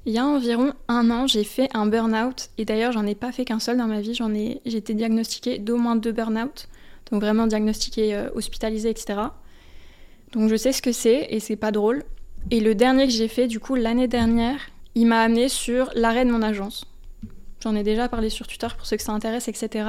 Il 0.05 0.13
y 0.13 0.19
a 0.19 0.25
environ 0.25 0.71
un 0.87 1.11
an, 1.11 1.27
j'ai 1.27 1.43
fait 1.43 1.67
un 1.73 1.85
burn-out 1.85 2.49
et 2.57 2.63
d'ailleurs, 2.63 2.93
j'en 2.93 3.05
ai 3.05 3.13
pas 3.13 3.33
fait 3.33 3.43
qu'un 3.43 3.59
seul 3.59 3.75
dans 3.75 3.87
ma 3.87 3.99
vie. 3.99 4.13
J'en 4.13 4.33
ai, 4.33 4.61
j'ai 4.65 4.77
été 4.77 4.93
diagnostiquée 4.93 5.57
d'au 5.57 5.75
moins 5.75 5.97
deux 5.97 6.13
burn-out, 6.13 6.69
donc 7.11 7.21
vraiment 7.21 7.45
diagnostiquée, 7.45 8.15
euh, 8.15 8.29
hospitalisée, 8.35 8.89
etc. 8.89 9.19
Donc 10.31 10.49
je 10.49 10.55
sais 10.55 10.71
ce 10.71 10.81
que 10.81 10.93
c'est 10.93 11.27
et 11.29 11.41
c'est 11.41 11.57
pas 11.57 11.71
drôle. 11.71 12.03
Et 12.51 12.61
le 12.61 12.73
dernier 12.73 13.05
que 13.05 13.11
j'ai 13.11 13.27
fait, 13.27 13.47
du 13.47 13.59
coup, 13.59 13.75
l'année 13.75 14.07
dernière, 14.07 14.70
il 14.95 15.07
m'a 15.07 15.21
amené 15.21 15.49
sur 15.49 15.89
l'arrêt 15.95 16.25
de 16.25 16.31
mon 16.31 16.41
agence. 16.41 16.85
J'en 17.61 17.75
ai 17.75 17.83
déjà 17.83 18.09
parlé 18.09 18.29
sur 18.29 18.47
Twitter 18.47 18.67
pour 18.75 18.85
ceux 18.85 18.97
que 18.97 19.03
ça 19.03 19.11
intéresse, 19.11 19.47
etc. 19.47 19.85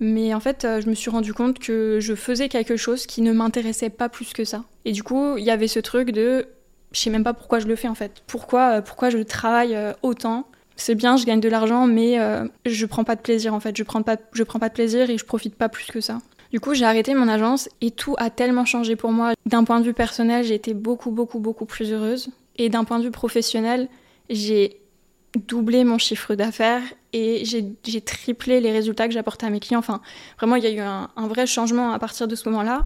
Mais 0.00 0.34
en 0.34 0.40
fait, 0.40 0.64
euh, 0.64 0.80
je 0.80 0.88
me 0.88 0.94
suis 0.94 1.10
rendu 1.10 1.32
compte 1.32 1.58
que 1.58 1.98
je 2.00 2.14
faisais 2.14 2.48
quelque 2.48 2.76
chose 2.76 3.06
qui 3.06 3.22
ne 3.22 3.32
m'intéressait 3.32 3.90
pas 3.90 4.08
plus 4.08 4.32
que 4.32 4.44
ça. 4.44 4.64
Et 4.84 4.92
du 4.92 5.02
coup, 5.02 5.36
il 5.36 5.44
y 5.44 5.50
avait 5.50 5.68
ce 5.68 5.78
truc 5.78 6.10
de 6.10 6.46
je 6.92 7.00
sais 7.00 7.10
même 7.10 7.24
pas 7.24 7.34
pourquoi 7.34 7.58
je 7.58 7.66
le 7.66 7.76
fais 7.76 7.88
en 7.88 7.94
fait. 7.94 8.22
Pourquoi, 8.26 8.78
euh, 8.78 8.80
pourquoi 8.80 9.10
je 9.10 9.18
travaille 9.18 9.74
euh, 9.74 9.92
autant? 10.02 10.46
C'est 10.76 10.94
bien, 10.94 11.16
je 11.16 11.24
gagne 11.24 11.40
de 11.40 11.48
l'argent, 11.48 11.86
mais 11.86 12.18
je 12.66 12.86
prends 12.86 13.04
pas 13.04 13.14
de 13.14 13.20
plaisir 13.20 13.54
en 13.54 13.60
fait. 13.60 13.76
Je 13.76 13.84
prends 13.84 14.02
pas, 14.02 14.16
je 14.32 14.42
prends 14.42 14.58
pas 14.58 14.68
de 14.68 14.74
plaisir 14.74 15.08
et 15.08 15.18
je 15.18 15.24
profite 15.24 15.54
pas 15.54 15.68
plus 15.68 15.86
que 15.86 16.00
ça. 16.00 16.18
Du 16.50 16.58
coup, 16.58 16.74
j'ai 16.74 16.84
arrêté 16.84 17.14
mon 17.14 17.28
agence 17.28 17.68
et 17.80 17.92
tout 17.92 18.16
a 18.18 18.28
tellement 18.28 18.64
changé 18.64 18.96
pour 18.96 19.12
moi. 19.12 19.34
D'un 19.46 19.62
point 19.62 19.78
de 19.78 19.84
vue 19.84 19.94
personnel, 19.94 20.44
j'ai 20.44 20.54
été 20.54 20.74
beaucoup, 20.74 21.12
beaucoup, 21.12 21.38
beaucoup 21.38 21.64
plus 21.64 21.92
heureuse. 21.92 22.28
Et 22.56 22.68
d'un 22.70 22.82
point 22.82 22.98
de 22.98 23.04
vue 23.04 23.12
professionnel, 23.12 23.88
j'ai 24.30 24.80
doublé 25.36 25.84
mon 25.84 25.98
chiffre 25.98 26.34
d'affaires 26.34 26.82
et 27.12 27.44
j'ai 27.44 28.00
triplé 28.00 28.60
les 28.60 28.72
résultats 28.72 29.06
que 29.06 29.14
j'apportais 29.14 29.46
à 29.46 29.50
mes 29.50 29.60
clients. 29.60 29.78
Enfin, 29.78 30.00
vraiment, 30.38 30.56
il 30.56 30.64
y 30.64 30.66
a 30.66 30.70
eu 30.70 30.80
un, 30.80 31.08
vrai 31.28 31.46
changement 31.46 31.92
à 31.92 31.98
partir 31.98 32.28
de 32.28 32.34
ce 32.34 32.48
moment-là. 32.48 32.82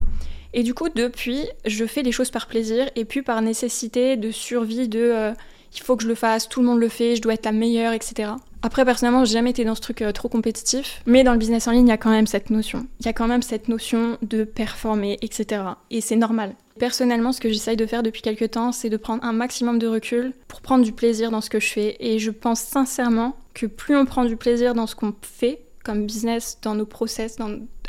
Et 0.54 0.62
du 0.62 0.74
coup, 0.74 0.88
depuis, 0.88 1.46
je 1.66 1.84
fais 1.84 2.02
les 2.02 2.12
choses 2.12 2.30
par 2.30 2.46
plaisir 2.46 2.88
et 2.96 3.04
puis 3.04 3.22
par 3.22 3.42
nécessité 3.42 4.16
de 4.16 4.30
survie 4.30 4.88
de 4.88 4.98
euh, 4.98 5.32
il 5.74 5.82
faut 5.82 5.96
que 5.96 6.02
je 6.02 6.08
le 6.08 6.14
fasse, 6.14 6.48
tout 6.48 6.60
le 6.60 6.66
monde 6.66 6.78
le 6.78 6.88
fait, 6.88 7.16
je 7.16 7.22
dois 7.22 7.34
être 7.34 7.44
la 7.44 7.52
meilleure, 7.52 7.92
etc. 7.92 8.32
Après, 8.62 8.84
personnellement, 8.84 9.24
j'ai 9.24 9.34
jamais 9.34 9.50
été 9.50 9.64
dans 9.64 9.74
ce 9.74 9.80
truc 9.80 10.02
euh, 10.02 10.12
trop 10.12 10.28
compétitif, 10.28 11.02
mais 11.06 11.22
dans 11.22 11.32
le 11.32 11.38
business 11.38 11.68
en 11.68 11.72
ligne, 11.72 11.86
il 11.86 11.90
y 11.90 11.92
a 11.92 11.98
quand 11.98 12.10
même 12.10 12.26
cette 12.26 12.50
notion. 12.50 12.86
Il 13.00 13.06
y 13.06 13.08
a 13.08 13.12
quand 13.12 13.28
même 13.28 13.42
cette 13.42 13.68
notion 13.68 14.18
de 14.22 14.44
performer, 14.44 15.18
etc. 15.22 15.62
Et 15.90 16.00
c'est 16.00 16.16
normal. 16.16 16.54
Personnellement, 16.78 17.32
ce 17.32 17.40
que 17.40 17.48
j'essaye 17.48 17.76
de 17.76 17.86
faire 17.86 18.02
depuis 18.02 18.22
quelques 18.22 18.52
temps, 18.52 18.72
c'est 18.72 18.88
de 18.88 18.96
prendre 18.96 19.24
un 19.24 19.32
maximum 19.32 19.78
de 19.78 19.86
recul 19.86 20.32
pour 20.46 20.60
prendre 20.60 20.84
du 20.84 20.92
plaisir 20.92 21.30
dans 21.30 21.40
ce 21.40 21.50
que 21.50 21.60
je 21.60 21.68
fais. 21.68 21.96
Et 22.00 22.18
je 22.18 22.30
pense 22.30 22.60
sincèrement 22.60 23.36
que 23.54 23.66
plus 23.66 23.96
on 23.96 24.04
prend 24.04 24.24
du 24.24 24.36
plaisir 24.36 24.74
dans 24.74 24.86
ce 24.86 24.94
qu'on 24.94 25.14
fait, 25.22 25.60
comme 25.84 26.06
business, 26.06 26.58
dans 26.62 26.74
nos 26.74 26.86
process, 26.86 27.36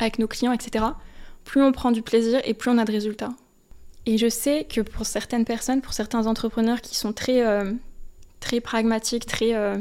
avec 0.00 0.18
nos 0.18 0.26
clients, 0.26 0.52
etc., 0.52 0.84
plus 1.44 1.62
on 1.62 1.72
prend 1.72 1.92
du 1.92 2.02
plaisir 2.02 2.40
et 2.44 2.54
plus 2.54 2.70
on 2.70 2.78
a 2.78 2.84
de 2.84 2.92
résultats. 2.92 3.30
Et 4.06 4.18
je 4.18 4.28
sais 4.28 4.64
que 4.64 4.80
pour 4.80 5.06
certaines 5.06 5.44
personnes, 5.44 5.80
pour 5.80 5.92
certains 5.92 6.26
entrepreneurs 6.26 6.80
qui 6.80 6.96
sont 6.96 7.12
très, 7.12 7.46
euh, 7.46 7.72
très 8.40 8.60
pragmatiques, 8.60 9.26
très, 9.26 9.54
euh, 9.54 9.76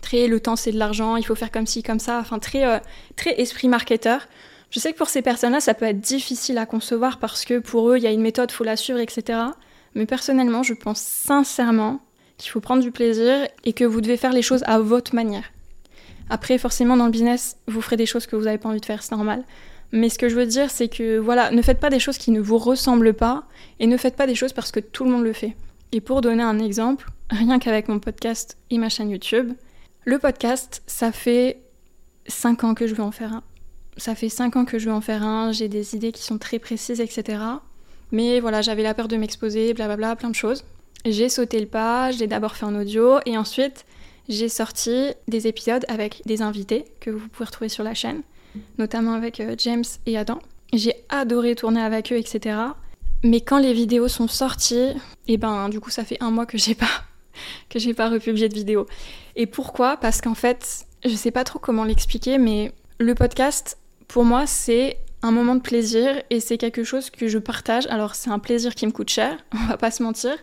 très 0.00 0.26
le 0.26 0.40
temps 0.40 0.56
c'est 0.56 0.72
de 0.72 0.78
l'argent, 0.78 1.16
il 1.16 1.24
faut 1.24 1.34
faire 1.34 1.50
comme 1.50 1.66
ci, 1.66 1.82
comme 1.82 2.00
ça, 2.00 2.18
enfin 2.18 2.38
très, 2.38 2.64
euh, 2.66 2.78
très 3.16 3.40
esprit 3.40 3.68
marketeur, 3.68 4.26
je 4.70 4.78
sais 4.78 4.92
que 4.92 4.98
pour 4.98 5.08
ces 5.08 5.22
personnes-là, 5.22 5.60
ça 5.60 5.74
peut 5.74 5.84
être 5.84 6.00
difficile 6.00 6.58
à 6.58 6.66
concevoir 6.66 7.18
parce 7.18 7.44
que 7.44 7.58
pour 7.58 7.90
eux, 7.90 7.96
il 7.96 8.04
y 8.04 8.06
a 8.06 8.12
une 8.12 8.22
méthode, 8.22 8.52
faut 8.52 8.64
la 8.64 8.76
suivre, 8.76 9.00
etc. 9.00 9.38
Mais 9.94 10.06
personnellement, 10.06 10.62
je 10.62 10.74
pense 10.74 11.00
sincèrement 11.00 12.00
qu'il 12.38 12.50
faut 12.50 12.60
prendre 12.60 12.82
du 12.82 12.92
plaisir 12.92 13.48
et 13.64 13.72
que 13.72 13.84
vous 13.84 14.00
devez 14.00 14.16
faire 14.16 14.32
les 14.32 14.42
choses 14.42 14.62
à 14.66 14.78
votre 14.78 15.14
manière. 15.14 15.44
Après, 16.30 16.56
forcément, 16.58 16.96
dans 16.96 17.06
le 17.06 17.10
business, 17.10 17.56
vous 17.66 17.80
ferez 17.80 17.96
des 17.96 18.06
choses 18.06 18.26
que 18.26 18.36
vous 18.36 18.44
n'avez 18.44 18.58
pas 18.58 18.68
envie 18.68 18.80
de 18.80 18.86
faire, 18.86 19.02
c'est 19.02 19.14
normal. 19.14 19.44
Mais 19.90 20.08
ce 20.08 20.18
que 20.18 20.28
je 20.28 20.36
veux 20.36 20.46
dire, 20.46 20.70
c'est 20.70 20.88
que 20.88 21.18
voilà, 21.18 21.50
ne 21.50 21.62
faites 21.62 21.80
pas 21.80 21.90
des 21.90 21.98
choses 21.98 22.18
qui 22.18 22.30
ne 22.30 22.40
vous 22.40 22.58
ressemblent 22.58 23.14
pas 23.14 23.44
et 23.80 23.88
ne 23.88 23.96
faites 23.96 24.14
pas 24.14 24.28
des 24.28 24.36
choses 24.36 24.52
parce 24.52 24.70
que 24.70 24.78
tout 24.78 25.04
le 25.04 25.10
monde 25.10 25.24
le 25.24 25.32
fait. 25.32 25.56
Et 25.90 26.00
pour 26.00 26.20
donner 26.20 26.44
un 26.44 26.60
exemple, 26.60 27.08
rien 27.30 27.58
qu'avec 27.58 27.88
mon 27.88 27.98
podcast 27.98 28.56
et 28.70 28.78
ma 28.78 28.88
chaîne 28.88 29.10
YouTube, 29.10 29.52
le 30.04 30.18
podcast, 30.20 30.82
ça 30.86 31.10
fait 31.10 31.60
5 32.28 32.62
ans 32.62 32.74
que 32.74 32.86
je 32.86 32.94
veux 32.94 33.02
en 33.02 33.10
faire 33.10 33.32
un 33.32 33.42
ça 34.00 34.14
fait 34.14 34.28
5 34.28 34.56
ans 34.56 34.64
que 34.64 34.78
je 34.78 34.86
veux 34.88 34.94
en 34.94 35.00
faire 35.00 35.22
un, 35.22 35.52
j'ai 35.52 35.68
des 35.68 35.94
idées 35.94 36.12
qui 36.12 36.22
sont 36.22 36.38
très 36.38 36.58
précises, 36.58 37.00
etc. 37.00 37.42
Mais 38.12 38.40
voilà, 38.40 38.62
j'avais 38.62 38.82
la 38.82 38.94
peur 38.94 39.08
de 39.08 39.16
m'exposer, 39.16 39.74
blablabla, 39.74 40.16
plein 40.16 40.30
de 40.30 40.34
choses. 40.34 40.64
J'ai 41.04 41.28
sauté 41.28 41.60
le 41.60 41.66
pas, 41.66 42.10
j'ai 42.10 42.26
d'abord 42.26 42.56
fait 42.56 42.66
en 42.66 42.74
audio 42.74 43.18
et 43.26 43.38
ensuite 43.38 43.84
j'ai 44.28 44.48
sorti 44.48 45.12
des 45.28 45.46
épisodes 45.46 45.84
avec 45.88 46.22
des 46.26 46.42
invités 46.42 46.84
que 47.00 47.10
vous 47.10 47.28
pouvez 47.28 47.46
retrouver 47.46 47.68
sur 47.68 47.84
la 47.84 47.94
chaîne, 47.94 48.22
notamment 48.78 49.14
avec 49.14 49.40
euh, 49.40 49.54
James 49.58 49.84
et 50.06 50.16
Adam. 50.16 50.38
J'ai 50.72 50.94
adoré 51.08 51.54
tourner 51.54 51.80
avec 51.80 52.12
eux, 52.12 52.16
etc. 52.16 52.58
Mais 53.24 53.40
quand 53.40 53.58
les 53.58 53.72
vidéos 53.72 54.08
sont 54.08 54.28
sorties, 54.28 54.76
et 55.26 55.34
eh 55.34 55.36
ben 55.36 55.68
du 55.68 55.80
coup 55.80 55.90
ça 55.90 56.04
fait 56.04 56.18
un 56.20 56.30
mois 56.30 56.46
que 56.46 56.58
j'ai 56.58 56.74
pas 56.74 56.86
que 57.68 57.78
j'ai 57.78 57.94
pas 57.94 58.08
republié 58.08 58.48
de 58.48 58.54
vidéo. 58.54 58.86
Et 59.36 59.46
pourquoi? 59.46 59.96
Parce 59.96 60.20
qu'en 60.20 60.34
fait, 60.34 60.86
je 61.04 61.14
sais 61.14 61.30
pas 61.30 61.44
trop 61.44 61.58
comment 61.58 61.84
l'expliquer, 61.84 62.38
mais 62.38 62.72
le 62.98 63.14
podcast, 63.14 63.78
pour 64.10 64.24
moi, 64.24 64.44
c'est 64.44 64.98
un 65.22 65.30
moment 65.30 65.54
de 65.54 65.60
plaisir 65.60 66.20
et 66.30 66.40
c'est 66.40 66.58
quelque 66.58 66.82
chose 66.82 67.10
que 67.10 67.28
je 67.28 67.38
partage. 67.38 67.86
Alors, 67.86 68.16
c'est 68.16 68.30
un 68.30 68.40
plaisir 68.40 68.74
qui 68.74 68.84
me 68.86 68.90
coûte 68.90 69.08
cher, 69.08 69.38
on 69.54 69.66
va 69.66 69.76
pas 69.76 69.92
se 69.92 70.02
mentir. 70.02 70.36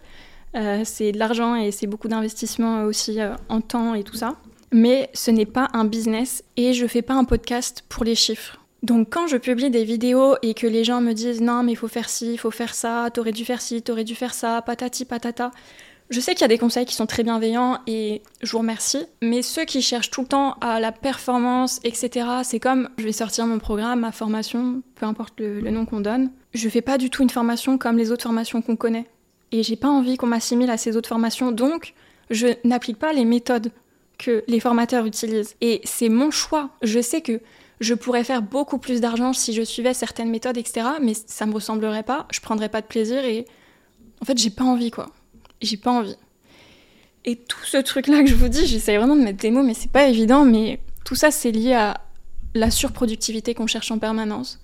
Euh, 0.55 0.83
c'est 0.86 1.12
de 1.12 1.19
l'argent 1.19 1.55
et 1.55 1.71
c'est 1.71 1.86
beaucoup 1.86 2.07
d'investissement 2.07 2.83
aussi 2.83 3.19
euh, 3.19 3.36
en 3.50 3.59
temps 3.59 3.93
et 3.93 4.03
tout 4.03 4.15
ça. 4.15 4.38
Mais 4.71 5.09
ce 5.13 5.31
n'est 5.31 5.45
pas 5.45 5.67
un 5.74 5.83
business 5.83 6.45
et 6.55 6.71
je 6.71 6.88
fais 6.88 7.01
pas 7.01 7.13
un 7.15 7.25
podcast 7.25 7.83
pour 7.89 8.05
les 8.05 8.15
chiffres. 8.15 8.57
Donc 8.83 9.09
quand 9.12 9.27
je 9.27 9.36
publie 9.36 9.69
des 9.69 9.83
vidéos 9.83 10.36
et 10.43 10.53
que 10.53 10.67
les 10.67 10.86
gens 10.86 11.01
me 11.01 11.13
disent 11.13 11.41
non 11.41 11.63
mais 11.63 11.74
il 11.74 11.75
faut 11.75 11.88
faire 11.88 12.09
ci, 12.09 12.33
il 12.33 12.38
faut 12.38 12.51
faire 12.51 12.74
ça, 12.74 13.09
t'aurais 13.13 13.31
dû 13.31 13.43
faire 13.43 13.59
ci, 13.62 13.81
t'aurais 13.81 14.03
dû 14.03 14.15
faire 14.15 14.33
ça, 14.33 14.62
patati 14.62 15.03
patata, 15.03 15.51
je 16.09 16.19
sais 16.21 16.33
qu'il 16.33 16.41
y 16.41 16.45
a 16.45 16.49
des 16.49 16.57
conseils 16.57 16.85
qui 16.85 16.95
sont 16.95 17.05
très 17.05 17.23
bienveillants 17.23 17.79
et 17.85 18.21
je 18.41 18.51
vous 18.51 18.59
remercie, 18.59 19.05
mais 19.21 19.41
ceux 19.41 19.65
qui 19.65 19.81
cherchent 19.81 20.09
tout 20.09 20.21
le 20.21 20.27
temps 20.27 20.53
à 20.61 20.79
la 20.79 20.93
performance, 20.93 21.81
etc., 21.83 22.27
c'est 22.43 22.59
comme 22.59 22.89
je 22.97 23.03
vais 23.03 23.11
sortir 23.11 23.45
mon 23.45 23.59
programme, 23.59 23.99
ma 24.01 24.13
formation, 24.13 24.81
peu 24.95 25.05
importe 25.05 25.33
le, 25.39 25.59
nom 25.69 25.85
qu'on 25.85 25.99
donne. 25.99 26.31
Je 26.53 26.69
fais 26.69 26.81
pas 26.81 26.97
du 26.97 27.09
tout 27.09 27.23
une 27.23 27.29
formation 27.29 27.77
comme 27.77 27.97
les 27.97 28.11
autres 28.11 28.23
formations 28.23 28.61
qu'on 28.61 28.77
connaît. 28.77 29.07
Et 29.51 29.63
j'ai 29.63 29.75
pas 29.75 29.89
envie 29.89 30.17
qu'on 30.17 30.27
m'assimile 30.27 30.69
à 30.69 30.77
ces 30.77 30.95
autres 30.95 31.09
formations, 31.09 31.51
donc 31.51 31.93
je 32.29 32.47
n'applique 32.63 32.99
pas 32.99 33.11
les 33.11 33.25
méthodes 33.25 33.71
que 34.17 34.43
les 34.47 34.61
formateurs 34.61 35.05
utilisent. 35.05 35.55
Et 35.59 35.81
c'est 35.83 36.09
mon 36.09 36.31
choix. 36.31 36.69
Je 36.81 37.01
sais 37.01 37.21
que 37.21 37.41
je 37.79 37.93
pourrais 37.93 38.23
faire 38.23 38.41
beaucoup 38.41 38.77
plus 38.77 39.01
d'argent 39.01 39.33
si 39.33 39.53
je 39.53 39.61
suivais 39.61 39.93
certaines 39.93 40.29
méthodes, 40.29 40.57
etc., 40.57 40.87
mais 41.01 41.13
ça 41.13 41.45
me 41.45 41.53
ressemblerait 41.53 42.03
pas, 42.03 42.27
je 42.31 42.39
prendrais 42.39 42.69
pas 42.69 42.81
de 42.81 42.87
plaisir 42.87 43.23
et 43.25 43.45
en 44.21 44.25
fait 44.25 44.37
j'ai 44.37 44.49
pas 44.49 44.63
envie 44.63 44.89
quoi 44.89 45.11
j'ai 45.61 45.77
pas 45.77 45.91
envie. 45.91 46.17
Et 47.25 47.35
tout 47.35 47.65
ce 47.65 47.77
truc-là 47.77 48.23
que 48.23 48.29
je 48.29 48.35
vous 48.35 48.47
dis, 48.47 48.65
j'essaie 48.65 48.97
vraiment 48.97 49.15
de 49.15 49.21
mettre 49.21 49.39
des 49.39 49.51
mots, 49.51 49.63
mais 49.63 49.73
c'est 49.73 49.91
pas 49.91 50.07
évident, 50.07 50.45
mais 50.45 50.79
tout 51.03 51.15
ça, 51.15 51.31
c'est 51.31 51.51
lié 51.51 51.73
à 51.73 52.01
la 52.53 52.72
surproductivité 52.72 53.53
qu'on 53.53 53.67
cherche 53.67 53.91
en 53.91 54.00
permanence. 54.00 54.59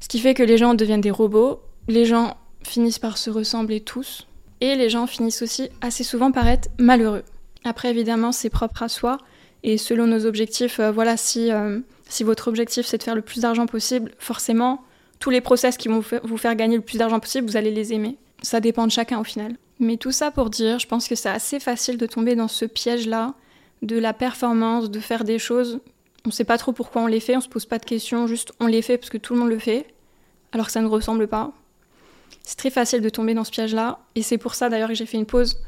Ce 0.00 0.08
qui 0.08 0.18
fait 0.18 0.34
que 0.34 0.42
les 0.42 0.58
gens 0.58 0.74
deviennent 0.74 1.00
des 1.00 1.10
robots, 1.10 1.60
les 1.86 2.04
gens 2.04 2.36
finissent 2.62 2.98
par 2.98 3.18
se 3.18 3.30
ressembler 3.30 3.80
tous, 3.80 4.26
et 4.60 4.74
les 4.74 4.90
gens 4.90 5.06
finissent 5.06 5.42
aussi 5.42 5.68
assez 5.80 6.04
souvent 6.04 6.32
par 6.32 6.48
être 6.48 6.70
malheureux. 6.78 7.24
Après, 7.64 7.90
évidemment, 7.90 8.32
c'est 8.32 8.50
propre 8.50 8.82
à 8.82 8.88
soi, 8.88 9.18
et 9.62 9.76
selon 9.76 10.06
nos 10.06 10.24
objectifs, 10.24 10.80
euh, 10.80 10.90
voilà, 10.90 11.16
si, 11.16 11.50
euh, 11.52 11.80
si 12.08 12.24
votre 12.24 12.48
objectif 12.48 12.86
c'est 12.86 12.98
de 12.98 13.02
faire 13.02 13.14
le 13.14 13.22
plus 13.22 13.40
d'argent 13.40 13.66
possible, 13.66 14.12
forcément, 14.18 14.82
tous 15.18 15.30
les 15.30 15.40
process 15.40 15.76
qui 15.76 15.88
vont 15.88 16.02
vous 16.22 16.36
faire 16.36 16.54
gagner 16.54 16.76
le 16.76 16.82
plus 16.82 16.96
d'argent 16.98 17.18
possible, 17.18 17.48
vous 17.48 17.56
allez 17.56 17.72
les 17.72 17.92
aimer. 17.92 18.16
Ça 18.40 18.60
dépend 18.60 18.86
de 18.86 18.92
chacun 18.92 19.18
au 19.18 19.24
final. 19.24 19.56
Mais 19.80 19.96
tout 19.96 20.12
ça 20.12 20.30
pour 20.30 20.50
dire, 20.50 20.78
je 20.78 20.86
pense 20.86 21.08
que 21.08 21.14
c'est 21.14 21.28
assez 21.28 21.60
facile 21.60 21.96
de 21.96 22.06
tomber 22.06 22.34
dans 22.34 22.48
ce 22.48 22.64
piège-là 22.64 23.34
de 23.82 23.96
la 23.96 24.12
performance, 24.12 24.90
de 24.90 25.00
faire 25.00 25.24
des 25.24 25.38
choses. 25.38 25.80
On 26.24 26.30
ne 26.30 26.32
sait 26.32 26.44
pas 26.44 26.58
trop 26.58 26.72
pourquoi 26.72 27.02
on 27.02 27.06
les 27.06 27.20
fait, 27.20 27.36
on 27.36 27.40
se 27.40 27.48
pose 27.48 27.64
pas 27.64 27.78
de 27.78 27.84
questions, 27.84 28.26
juste 28.26 28.52
on 28.60 28.66
les 28.66 28.82
fait 28.82 28.98
parce 28.98 29.10
que 29.10 29.18
tout 29.18 29.34
le 29.34 29.40
monde 29.40 29.50
le 29.50 29.58
fait, 29.58 29.86
alors 30.52 30.66
que 30.66 30.72
ça 30.72 30.80
ne 30.80 30.88
ressemble 30.88 31.28
pas. 31.28 31.52
C'est 32.42 32.56
très 32.56 32.70
facile 32.70 33.00
de 33.00 33.08
tomber 33.08 33.34
dans 33.34 33.44
ce 33.44 33.50
piège-là, 33.50 34.00
et 34.14 34.22
c'est 34.22 34.38
pour 34.38 34.54
ça 34.54 34.68
d'ailleurs 34.68 34.88
que 34.88 34.94
j'ai 34.94 35.06
fait 35.06 35.16
une 35.16 35.26
pause 35.26 35.60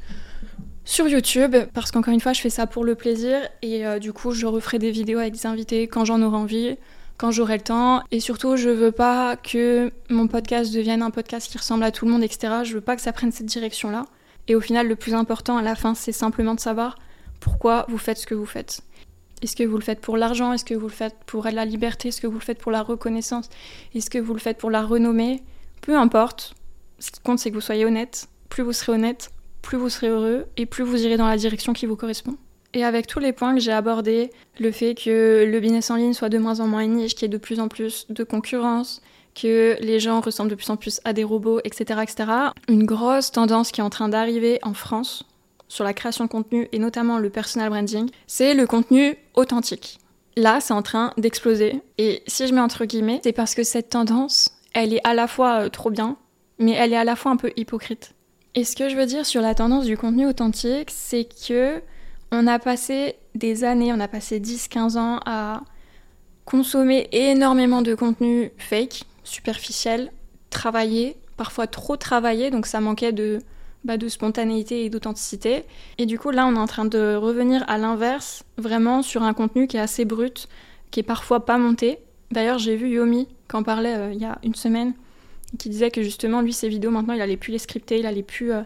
sur 0.85 1.09
YouTube, 1.09 1.55
parce 1.73 1.91
qu'encore 1.91 2.13
une 2.13 2.21
fois, 2.21 2.33
je 2.33 2.41
fais 2.41 2.51
ça 2.51 2.67
pour 2.67 2.85
le 2.85 2.95
plaisir, 2.95 3.39
et 3.63 3.87
euh, 3.87 3.99
du 3.99 4.13
coup, 4.13 4.33
je 4.33 4.47
referai 4.47 4.79
des 4.79 4.91
vidéos 4.91 5.19
avec 5.19 5.35
des 5.35 5.47
invités 5.47 5.87
quand 5.87 6.05
j'en 6.05 6.21
aurai 6.23 6.37
envie 6.37 6.77
quand 7.21 7.31
j'aurai 7.31 7.59
le 7.59 7.63
temps. 7.63 8.03
Et 8.11 8.19
surtout, 8.19 8.57
je 8.57 8.71
veux 8.71 8.93
pas 8.93 9.37
que 9.37 9.93
mon 10.09 10.27
podcast 10.27 10.73
devienne 10.73 11.03
un 11.03 11.11
podcast 11.11 11.51
qui 11.53 11.59
ressemble 11.59 11.85
à 11.85 11.93
tout 11.93 12.07
le 12.07 12.11
monde, 12.11 12.23
etc. 12.25 12.61
Je 12.65 12.73
veux 12.73 12.81
pas 12.81 12.97
que 12.97 13.03
ça 13.03 13.13
prenne 13.13 13.31
cette 13.31 13.47
direction-là. 13.47 14.07
Et 14.49 14.55
au 14.55 14.61
final, 14.63 14.89
le 14.89 14.97
plus 14.97 15.13
important 15.13 15.59
à 15.59 15.63
la 15.63 15.75
fin, 15.75 15.95
c'est 15.95 16.13
simplement 16.13 16.55
de 16.55 16.61
savoir 16.61 16.97
pourquoi 17.39 17.85
vous 17.91 17.99
faites 17.99 18.17
ce 18.17 18.27
que 18.27 18.35
vous 18.35 18.47
faites. 18.47 18.81
Est-ce 19.43 19.55
que 19.55 19.65
vous 19.65 19.77
le 19.77 19.83
faites 19.83 20.01
pour 20.01 20.17
l'argent? 20.17 20.55
Est-ce 20.55 20.65
que 20.65 20.75
vous 20.75 20.87
le 20.87 20.93
faites 20.93 21.17
pour 21.27 21.45
la 21.45 21.67
liberté? 21.67 22.09
Est-ce 22.09 22.23
que 22.23 22.27
vous 22.27 22.39
le 22.39 22.45
faites 22.45 22.59
pour 22.59 22.73
la 22.73 22.83
reconnaissance? 22.83 23.51
Est-ce 23.95 24.09
que 24.09 24.19
vous 24.19 24.33
le 24.33 24.41
faites 24.41 24.57
pour 24.57 24.71
la 24.71 24.83
renommée? 24.83 25.43
Peu 25.83 25.99
importe. 25.99 26.55
Ce 27.01 27.11
qui 27.11 27.21
compte, 27.21 27.39
c'est 27.39 27.51
que 27.51 27.55
vous 27.55 27.61
soyez 27.61 27.85
honnête. 27.85 28.29
Plus 28.49 28.63
vous 28.63 28.73
serez 28.73 28.93
honnête, 28.93 29.31
plus 29.61 29.77
vous 29.77 29.91
serez 29.91 30.09
heureux 30.09 30.47
et 30.57 30.65
plus 30.65 30.85
vous 30.85 31.05
irez 31.05 31.19
dans 31.19 31.29
la 31.29 31.37
direction 31.37 31.75
qui 31.75 31.85
vous 31.85 31.97
correspond. 31.97 32.39
Et 32.73 32.85
avec 32.85 33.07
tous 33.07 33.19
les 33.19 33.33
points 33.33 33.55
que 33.55 33.61
j'ai 33.61 33.73
abordés, 33.73 34.31
le 34.59 34.71
fait 34.71 34.95
que 34.95 35.45
le 35.45 35.61
business 35.61 35.91
en 35.91 35.97
ligne 35.97 36.13
soit 36.13 36.29
de 36.29 36.39
moins 36.39 36.61
en 36.61 36.69
moins 36.69 36.87
niche, 36.87 37.15
qu'il 37.15 37.23
y 37.23 37.25
ait 37.27 37.29
de 37.29 37.39
plus 37.39 37.59
en 37.59 37.69
plus 37.69 38.07
de 38.09 38.23
concurrence, 38.23 39.03
que 39.35 39.77
les 39.81 40.01
gens 40.01 40.21
ressemblent 40.21 40.51
de 40.51 40.55
plus 40.55 40.71
en 40.71 40.77
plus 40.77 41.01
à 41.05 41.13
des 41.13 41.25
robots, 41.25 41.61
etc., 41.65 42.01
etc. 42.03 42.31
Une 42.69 42.85
grosse 42.85 43.33
tendance 43.33 43.73
qui 43.73 43.81
est 43.81 43.85
en 43.85 43.91
train 43.91 44.09
d'arriver 44.09 44.59
en 44.63 44.75
France 44.75 45.25
sur 45.69 45.85
la 45.85 45.95
création 45.95 46.25
de 46.25 46.31
contenu 46.31 46.69
et 46.73 46.79
notamment 46.79 47.19
le 47.19 47.31
personal 47.31 47.71
branding, 47.71 48.11
c'est 48.27 48.55
le 48.55 48.67
contenu 48.67 49.17
authentique. 49.35 49.99
Là, 50.37 50.61
c'est 50.61 50.75
en 50.75 50.83
train 50.83 51.13
d'exploser. 51.17 51.81
Et 51.99 52.23
si 52.27 52.47
je 52.47 52.55
mets 52.55 52.61
entre 52.61 52.85
guillemets, 52.85 53.21
c'est 53.23 53.33
parce 53.33 53.55
que 53.55 53.63
cette 53.63 53.91
tendance, 53.91 54.53
elle 54.75 54.95
est 54.95 55.07
à 55.07 55.15
la 55.15 55.27
fois 55.27 55.63
euh, 55.65 55.69
trop 55.69 55.91
bien, 55.91 56.17
mais 56.59 56.73
elle 56.73 56.93
est 56.93 56.97
à 56.97 57.05
la 57.05 57.17
fois 57.17 57.33
un 57.33 57.37
peu 57.37 57.53
hypocrite. 57.57 58.15
Et 58.55 58.65
ce 58.65 58.75
que 58.75 58.89
je 58.89 58.97
veux 58.97 59.07
dire 59.07 59.27
sur 59.27 59.43
la 59.43 59.55
tendance 59.55 59.87
du 59.87 59.97
contenu 59.97 60.27
authentique, 60.27 60.91
c'est 60.91 61.29
que 61.47 61.81
on 62.33 62.47
a 62.47 62.59
passé 62.59 63.17
des 63.35 63.65
années, 63.65 63.93
on 63.93 64.01
a 64.01 64.09
passé 64.09 64.41
10-15 64.41 64.99
ans 64.99 65.21
à 65.27 65.63
consommer 66.45 67.09
énormément 67.13 67.83
de 67.83 67.95
contenu 67.95 68.51
fake, 68.59 69.05
superficiel, 69.25 70.11
travaillé, 70.51 71.17
parfois 71.37 71.67
trop 71.67 71.97
travaillé, 71.97 72.51
donc 72.51 72.67
ça 72.67 72.81
manquait 72.81 73.13
de, 73.13 73.39
bah, 73.85 73.97
de 73.97 74.09
spontanéité 74.09 74.85
et 74.85 74.91
d'authenticité. 74.91 75.65
Et 75.99 76.07
du 76.07 76.19
coup, 76.19 76.31
là, 76.31 76.47
on 76.47 76.55
est 76.55 76.59
en 76.59 76.67
train 76.67 76.85
de 76.85 77.15
revenir 77.15 77.65
à 77.69 77.79
l'inverse, 77.79 78.45
vraiment 78.59 79.03
sur 79.03 79.23
un 79.23 79.33
contenu 79.33 79.67
qui 79.67 79.77
est 79.77 79.81
assez 79.81 80.05
brut, 80.05 80.49
qui 80.91 81.01
est 81.01 81.05
parfois 81.05 81.47
pas 81.47 81.59
monté. 81.59 81.99
D'ailleurs, 82.31 82.59
j'ai 82.59 82.77
vu 82.77 82.91
Yomi 82.91 83.29
qui 83.49 83.57
en 83.57 83.63
parlait 83.63 83.97
euh, 83.97 84.13
il 84.13 84.21
y 84.21 84.25
a 84.25 84.39
une 84.45 84.55
semaine, 84.55 84.93
qui 85.59 85.69
disait 85.69 85.91
que 85.91 86.03
justement, 86.03 86.41
lui, 86.41 86.53
ses 86.53 86.69
vidéos, 86.69 86.91
maintenant, 86.91 87.15
il 87.15 87.21
allait 87.21 87.37
plus 87.37 87.53
les 87.53 87.59
scripter, 87.59 87.99
il 87.99 88.07
allait 88.07 88.23
plus 88.23 88.53
euh, 88.53 88.63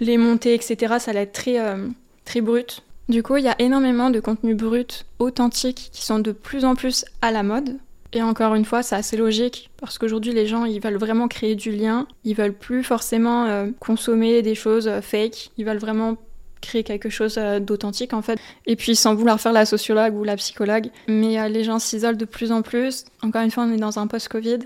les 0.00 0.18
monter, 0.18 0.54
etc. 0.54 0.96
Ça 0.98 1.12
allait 1.12 1.22
être 1.22 1.32
très, 1.32 1.60
euh, 1.60 1.88
très 2.24 2.40
brut. 2.40 2.82
Du 3.08 3.22
coup, 3.22 3.38
il 3.38 3.44
y 3.44 3.48
a 3.48 3.56
énormément 3.58 4.10
de 4.10 4.20
contenus 4.20 4.56
bruts, 4.56 5.04
authentiques, 5.18 5.88
qui 5.92 6.04
sont 6.04 6.18
de 6.18 6.30
plus 6.32 6.66
en 6.66 6.74
plus 6.74 7.06
à 7.22 7.32
la 7.32 7.42
mode. 7.42 7.78
Et 8.12 8.22
encore 8.22 8.54
une 8.54 8.66
fois, 8.66 8.82
c'est 8.82 8.96
assez 8.96 9.16
logique, 9.16 9.70
parce 9.80 9.96
qu'aujourd'hui, 9.96 10.32
les 10.32 10.46
gens, 10.46 10.66
ils 10.66 10.80
veulent 10.80 10.98
vraiment 10.98 11.26
créer 11.26 11.54
du 11.54 11.70
lien. 11.70 12.06
Ils 12.24 12.34
veulent 12.34 12.52
plus 12.52 12.82
forcément 12.82 13.46
euh, 13.46 13.68
consommer 13.80 14.42
des 14.42 14.54
choses 14.54 14.88
euh, 14.88 15.00
fake. 15.00 15.50
Ils 15.56 15.64
veulent 15.64 15.78
vraiment 15.78 16.16
créer 16.60 16.82
quelque 16.84 17.08
chose 17.08 17.36
euh, 17.38 17.60
d'authentique, 17.60 18.12
en 18.12 18.20
fait. 18.20 18.38
Et 18.66 18.76
puis, 18.76 18.94
sans 18.94 19.14
vouloir 19.14 19.40
faire 19.40 19.52
la 19.54 19.64
sociologue 19.64 20.14
ou 20.14 20.24
la 20.24 20.36
psychologue, 20.36 20.90
mais 21.06 21.48
les 21.48 21.64
gens 21.64 21.78
s'isolent 21.78 22.18
de 22.18 22.26
plus 22.26 22.52
en 22.52 22.60
plus. 22.60 23.04
Encore 23.22 23.42
une 23.42 23.50
fois, 23.50 23.64
on 23.64 23.72
est 23.72 23.78
dans 23.78 23.98
un 23.98 24.06
post-Covid. 24.06 24.58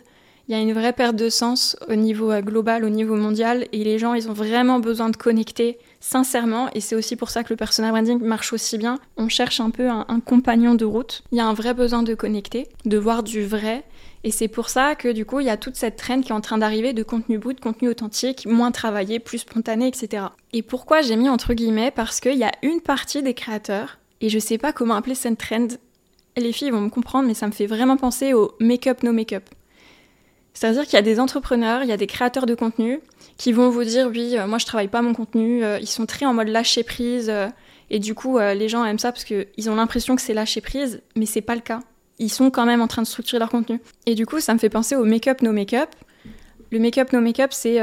il 0.49 0.53
y 0.53 0.59
a 0.59 0.61
une 0.61 0.73
vraie 0.73 0.93
perte 0.93 1.15
de 1.15 1.29
sens 1.29 1.77
au 1.89 1.95
niveau 1.95 2.33
global, 2.41 2.85
au 2.85 2.91
niveau 2.91 3.15
mondial, 3.15 3.69
et 3.73 3.85
les 3.85 4.01
gens, 4.01 4.15
ils 4.15 4.29
ont 4.29 4.35
vraiment 4.35 4.81
besoin 4.81 5.11
de 5.11 5.17
connecter 5.17 5.79
sincèrement, 6.03 6.69
et 6.75 6.81
c'est 6.81 6.97
aussi 6.97 7.17
pour 7.17 7.31
ça 7.31 7.45
que 7.45 7.51
le 7.51 7.57
personal 7.57 7.93
branding 7.93 8.21
marche 8.21 8.53
aussi 8.53 8.77
bien. 8.77 8.99
On 9.17 9.29
cherche 9.29 9.61
un 9.61 9.71
peu 9.71 9.89
un, 9.89 10.21
compagnon 10.21 10.75
de 10.75 10.85
route. 10.85 11.23
Il 11.31 11.39
y 11.39 11.41
a 11.41 11.47
un 11.47 11.55
vrai 11.55 11.73
besoin 11.73 12.03
de 12.03 12.15
connecter, 12.15 12.69
de 12.85 12.99
voir 12.99 13.23
du 13.23 13.45
vrai, 13.45 13.85
et 14.25 14.31
c'est 14.31 14.49
pour 14.49 14.69
ça 14.69 14.95
que 14.97 15.13
du 15.13 15.25
coup, 15.25 15.41
il 15.41 15.47
y 15.47 15.51
a 15.51 15.57
toute 15.57 15.77
cette 15.77 15.97
traîne 15.97 16.23
qui 16.23 16.31
est 16.31 16.35
en 16.35 16.41
train 16.41 16.59
d'arriver 16.59 16.93
de 16.93 17.03
contenu 17.03 17.39
bout, 17.39 17.53
de 17.53 17.61
contenu 17.61 17.89
authentique, 17.89 18.47
moins 18.47 18.73
travaillé, 18.73 19.21
plus 19.21 19.39
spontané, 19.39 19.87
etc. 19.87 20.25
Et 20.53 20.63
pourquoi 20.63 21.01
j'ai 21.01 21.17
mis 21.17 21.29
entre 21.29 21.55
guillemets? 21.55 21.93
Parce 21.93 22.21
qu'il 22.21 22.37
y 22.37 22.45
a 22.45 22.53
une 22.63 22.81
partie 22.81 23.23
des 23.23 23.35
créateurs, 23.35 23.99
et 24.21 24.29
je 24.29 24.39
sais 24.39 24.59
pas 24.59 24.73
comment 24.73 24.95
appeler 24.95 25.15
cette 25.15 25.39
trend. 25.39 25.69
Les 26.37 26.53
filles 26.53 26.71
vont 26.71 26.81
me 26.81 26.91
comprendre, 26.91 27.29
mais 27.29 27.35
ça 27.35 27.47
me 27.47 27.53
fait 27.53 27.67
vraiment 27.67 27.97
penser 27.97 28.35
au 28.35 28.53
make-up, 28.59 29.03
no 29.03 29.13
make-up. 29.13 29.45
C'est-à-dire 30.55 30.85
qu'il 30.85 30.95
y 30.95 30.99
a 30.99 31.03
des 31.03 31.19
entrepreneurs, 31.19 31.83
il 31.83 31.89
y 31.89 31.93
a 31.93 31.97
des 31.97 32.07
créateurs 32.07 32.47
de 32.47 32.55
contenu 32.55 33.01
qui 33.37 33.53
vont 33.53 33.71
vous 33.71 33.85
dire 33.85 34.09
oui, 34.09 34.37
euh, 34.39 34.47
moi 34.47 34.59
je 34.59 34.67
travaille 34.67 34.89
pas 34.89 35.03
mon 35.03 35.15
contenu, 35.15 35.65
euh, 35.65 35.79
ils 35.81 35.89
sont 35.89 36.07
très 36.07 36.27
en 36.27 36.35
mode 36.35 36.49
lâcher 36.49 36.83
prise 36.83 37.31
euh, 37.31 37.49
et 37.91 37.99
du 37.99 38.15
coup 38.15 38.39
les 38.39 38.69
gens 38.69 38.85
aiment 38.85 38.99
ça 38.99 39.13
parce 39.13 39.25
qu'ils 39.25 39.69
ont 39.69 39.75
l'impression 39.75 40.17
que 40.17 40.23
c'est 40.23 40.35
lâcher 40.35 40.61
prise, 40.61 41.03
mais 41.17 41.27
c'est 41.27 41.43
pas 41.43 41.55
le 41.55 41.61
cas. 41.61 41.81
Ils 42.19 42.31
sont 42.31 42.51
quand 42.51 42.65
même 42.65 42.81
en 42.81 42.87
train 42.87 43.03
de 43.03 43.07
structurer 43.07 43.39
leur 43.39 43.51
contenu. 43.51 43.81
Et 44.07 44.15
du 44.15 44.25
coup, 44.25 44.41
ça 44.41 44.55
me 44.55 44.59
fait 44.59 44.71
penser 44.71 44.97
au 44.97 45.05
make-up, 45.05 45.43
no 45.43 45.53
make-up. 45.53 45.91
Le 46.71 46.79
make-up, 46.79 47.13
no 47.13 47.21
make-up, 47.21 47.53
c'est 47.53 47.81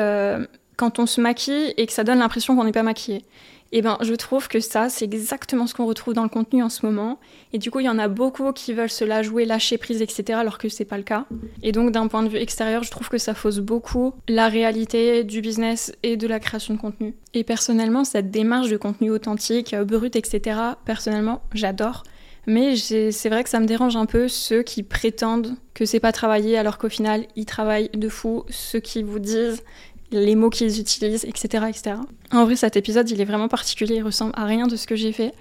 quand 0.77 0.97
on 0.97 1.05
se 1.05 1.21
maquille 1.21 1.73
et 1.77 1.85
que 1.85 1.93
ça 1.93 2.03
donne 2.03 2.19
l'impression 2.19 2.55
qu'on 2.55 2.63
n'est 2.63 2.71
pas 2.71 2.81
maquillé. 2.81 3.23
Et 3.71 3.79
eh 3.79 3.81
ben, 3.83 3.99
je 4.01 4.15
trouve 4.15 4.47
que 4.47 4.59
ça, 4.59 4.89
c'est 4.89 5.05
exactement 5.05 5.67
ce 5.67 5.75
qu'on 5.75 5.85
retrouve 5.85 6.15
dans 6.15 6.23
le 6.23 6.29
contenu 6.29 6.63
en 6.63 6.69
ce 6.69 6.83
moment. 6.83 7.19
Et 7.53 7.59
du 7.59 7.69
coup, 7.69 7.79
il 7.79 7.85
y 7.85 7.89
en 7.89 7.99
a 7.99 8.07
beaucoup 8.07 8.51
qui 8.51 8.73
veulent 8.73 8.89
se 8.89 9.05
la 9.05 9.21
jouer, 9.21 9.45
lâcher 9.45 9.77
prise, 9.77 10.01
etc., 10.01 10.39
alors 10.39 10.57
que 10.57 10.69
c'est 10.69 10.85
pas 10.85 10.97
le 10.97 11.03
cas. 11.03 11.25
Et 11.61 11.71
donc, 11.71 11.91
d'un 11.91 12.07
point 12.07 12.23
de 12.23 12.29
vue 12.29 12.39
extérieur, 12.39 12.81
je 12.81 12.89
trouve 12.89 13.09
que 13.09 13.19
ça 13.19 13.35
fausse 13.35 13.59
beaucoup 13.59 14.15
la 14.27 14.47
réalité 14.47 15.23
du 15.23 15.41
business 15.41 15.93
et 16.01 16.17
de 16.17 16.27
la 16.27 16.39
création 16.39 16.73
de 16.73 16.79
contenu. 16.79 17.13
Et 17.35 17.43
personnellement, 17.43 18.05
cette 18.05 18.31
démarche 18.31 18.69
de 18.69 18.77
contenu 18.77 19.11
authentique, 19.11 19.75
euh, 19.75 19.85
brut, 19.85 20.15
etc., 20.15 20.59
personnellement, 20.83 21.43
j'adore. 21.53 22.03
Mais 22.47 22.75
c'est 22.75 23.29
vrai 23.29 23.43
que 23.43 23.49
ça 23.49 23.59
me 23.59 23.67
dérange 23.67 23.95
un 23.95 24.07
peu 24.07 24.27
ceux 24.27 24.63
qui 24.63 24.81
prétendent 24.81 25.55
que 25.75 25.85
c'est 25.85 25.99
pas 25.99 26.11
travaillé 26.11 26.57
alors 26.57 26.77
qu'au 26.77 26.89
final 26.89 27.27
ils 27.35 27.45
travaillent 27.45 27.89
de 27.93 28.09
fou, 28.09 28.43
ceux 28.49 28.79
qui 28.79 29.03
vous 29.03 29.19
disent 29.19 29.63
les 30.11 30.35
mots 30.35 30.49
qu'ils 30.49 30.79
utilisent, 30.79 31.25
etc., 31.25 31.65
etc. 31.69 31.95
En 32.31 32.45
vrai, 32.45 32.55
cet 32.55 32.75
épisode, 32.75 33.09
il 33.09 33.21
est 33.21 33.25
vraiment 33.25 33.47
particulier, 33.47 33.95
il 33.95 34.03
ressemble 34.03 34.31
à 34.35 34.45
rien 34.45 34.67
de 34.67 34.75
ce 34.75 34.87
que 34.87 34.95
j'ai 34.95 35.11
fait. 35.11 35.33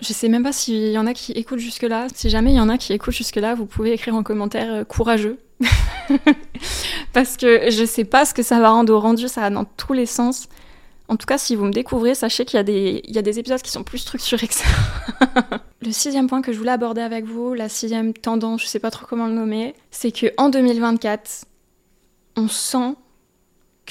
Je 0.00 0.12
sais 0.12 0.28
même 0.28 0.42
pas 0.42 0.52
s'il 0.52 0.90
y 0.90 0.98
en 0.98 1.06
a 1.06 1.14
qui 1.14 1.32
écoutent 1.32 1.60
jusque-là. 1.60 2.08
Si 2.14 2.28
jamais 2.28 2.52
il 2.52 2.56
y 2.56 2.60
en 2.60 2.68
a 2.68 2.76
qui 2.76 2.92
écoutent 2.92 3.14
jusque-là, 3.14 3.54
vous 3.54 3.66
pouvez 3.66 3.92
écrire 3.92 4.14
en 4.14 4.22
commentaire 4.22 4.72
euh, 4.72 4.84
courageux. 4.84 5.38
Parce 7.12 7.36
que 7.36 7.70
je 7.70 7.84
sais 7.84 8.04
pas 8.04 8.24
ce 8.24 8.34
que 8.34 8.42
ça 8.42 8.58
va 8.58 8.70
rendre 8.70 8.92
au 8.92 8.98
rendu, 8.98 9.28
ça 9.28 9.42
va 9.42 9.50
dans 9.50 9.64
tous 9.64 9.92
les 9.92 10.06
sens. 10.06 10.48
En 11.08 11.16
tout 11.16 11.26
cas, 11.26 11.38
si 11.38 11.54
vous 11.54 11.66
me 11.66 11.72
découvrez, 11.72 12.14
sachez 12.14 12.44
qu'il 12.44 12.56
y, 12.56 12.60
a 12.60 12.64
des, 12.64 13.02
y 13.06 13.18
a 13.18 13.22
des 13.22 13.38
épisodes 13.38 13.60
qui 13.60 13.70
sont 13.70 13.84
plus 13.84 13.98
structurés 13.98 14.48
que 14.48 14.54
ça. 14.54 14.64
le 15.82 15.92
sixième 15.92 16.26
point 16.26 16.42
que 16.42 16.52
je 16.52 16.58
voulais 16.58 16.72
aborder 16.72 17.02
avec 17.02 17.24
vous, 17.24 17.54
la 17.54 17.68
sixième 17.68 18.12
tendance, 18.14 18.62
je 18.62 18.66
sais 18.66 18.78
pas 18.78 18.90
trop 18.90 19.06
comment 19.06 19.26
le 19.26 19.34
nommer, 19.34 19.74
c'est 19.90 20.10
que 20.10 20.32
en 20.36 20.48
2024, 20.48 21.44
on 22.36 22.48
sent 22.48 22.94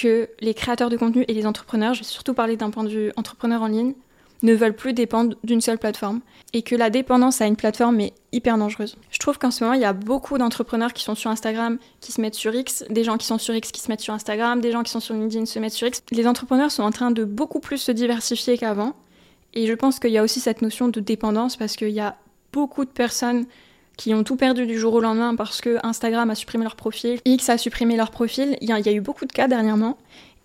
que 0.02 0.30
les 0.40 0.54
créateurs 0.54 0.90
de 0.90 0.98
contenu 0.98 1.26
et 1.28 1.34
les 1.34 1.46
entrepreneurs, 1.46 1.94
je 1.94 2.00
vais 2.00 2.06
surtout 2.06 2.34
parler 2.34 2.58
d'un 2.58 2.72
point 2.72 2.84
de 2.84 2.90
vue 2.90 3.12
entrepreneur 3.18 3.62
en 3.62 3.68
ligne, 3.68 3.94
ne 4.42 4.56
veulent 4.56 4.76
plus 4.76 4.94
dépendre 4.94 5.36
d'une 5.44 5.62
seule 5.62 5.78
plateforme 5.78 6.22
et 6.54 6.64
que 6.64 6.76
la 6.76 6.90
dépendance 6.90 7.42
à 7.42 7.46
une 7.46 7.56
plateforme 7.56 8.00
est 8.00 8.14
hyper 8.32 8.58
dangereuse. 8.58 8.98
Je 9.12 9.20
trouve 9.20 9.38
qu'en 9.38 9.52
ce 9.52 9.64
moment, 9.64 9.76
il 9.76 9.82
y 9.82 9.86
a 9.86 9.94
beaucoup 9.94 10.40
d'entrepreneurs 10.40 10.94
qui 10.94 11.04
sont 11.04 11.14
sur 11.14 11.30
Instagram 11.30 11.78
qui 12.00 12.12
se 12.12 12.20
mettent 12.20 12.34
sur 12.34 12.56
X, 12.56 12.84
des 12.90 13.04
gens 13.04 13.18
qui 13.18 13.28
sont 13.28 13.38
sur 13.38 13.54
X 13.54 13.72
qui 13.72 13.80
se 13.80 13.90
mettent 13.90 14.02
sur 14.02 14.16
Instagram, 14.16 14.60
des 14.60 14.72
gens 14.72 14.82
qui 14.82 14.92
sont 14.92 15.00
sur 15.00 15.14
LinkedIn 15.14 15.46
se 15.46 15.60
mettent 15.60 15.74
sur 15.74 15.88
X. 15.88 16.02
Les 16.10 16.26
entrepreneurs 16.26 16.72
sont 16.72 16.82
en 16.82 16.92
train 16.92 17.12
de 17.12 17.24
beaucoup 17.24 17.60
plus 17.60 17.78
se 17.78 17.92
diversifier 17.92 18.58
qu'avant 18.58 18.96
et 19.54 19.68
je 19.68 19.74
pense 19.74 20.00
qu'il 20.00 20.12
y 20.12 20.18
a 20.18 20.24
aussi 20.24 20.40
cette 20.40 20.64
notion 20.64 20.88
de 20.88 21.00
dépendance 21.00 21.58
parce 21.58 21.76
qu'il 21.76 21.90
y 21.90 22.00
a 22.00 22.18
beaucoup 22.52 22.86
de 22.86 22.90
personnes 22.90 23.46
qui 24.02 24.16
ont 24.16 24.24
tout 24.24 24.36
perdu 24.36 24.66
du 24.66 24.80
jour 24.80 24.96
au 24.96 25.00
lendemain 25.00 25.36
parce 25.36 25.62
que 25.62 25.78
Instagram 25.84 26.28
a 26.32 26.34
supprimé 26.34 26.64
leur 26.64 26.76
profil, 26.76 27.20
X 27.24 27.50
a 27.50 27.60
supprimé 27.60 27.96
leur 27.96 28.10
profil. 28.10 28.58
Il 28.60 28.68
y, 28.68 28.72
a, 28.72 28.92
eu 28.92 29.00
beaucoup 29.00 29.26
de 29.26 29.32
cas 29.32 29.48
dernièrement. 29.48 29.96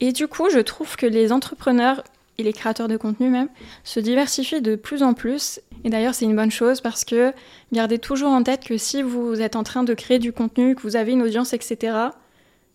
Et 0.01 0.13
du 0.13 0.29
coup, 0.29 0.51
je 0.51 0.59
trouve 0.59 0.97
que 0.97 1.07
les 1.07 1.33
entrepreneurs 1.33 2.05
et 2.37 2.43
les 2.43 2.53
créateurs 2.53 2.87
de 2.87 2.99
contenu 2.99 3.31
même 3.31 3.49
se 3.83 3.99
diversifient 3.99 4.61
de 4.61 4.77
plus 4.77 5.03
en 5.03 5.15
plus. 5.15 5.59
Et 5.85 5.89
d'ailleurs, 5.89 6.15
c'est 6.15 6.27
une 6.27 6.37
bonne 6.37 6.51
chose 6.51 6.83
parce 6.83 7.07
que 7.07 7.33
gardez 7.73 7.99
toujours 7.99 8.29
en 8.29 8.43
tête 8.43 8.63
que 8.63 8.77
si 8.77 9.01
vous 9.01 9.41
êtes 9.41 9.57
en 9.57 9.63
train 9.63 9.85
de 9.85 9.95
créer 9.95 10.19
du 10.19 10.35
contenu, 10.35 10.75
que 10.75 10.83
vous 10.83 10.97
avez 10.97 11.13
une 11.13 11.23
audience, 11.23 11.55
etc., 11.55 11.97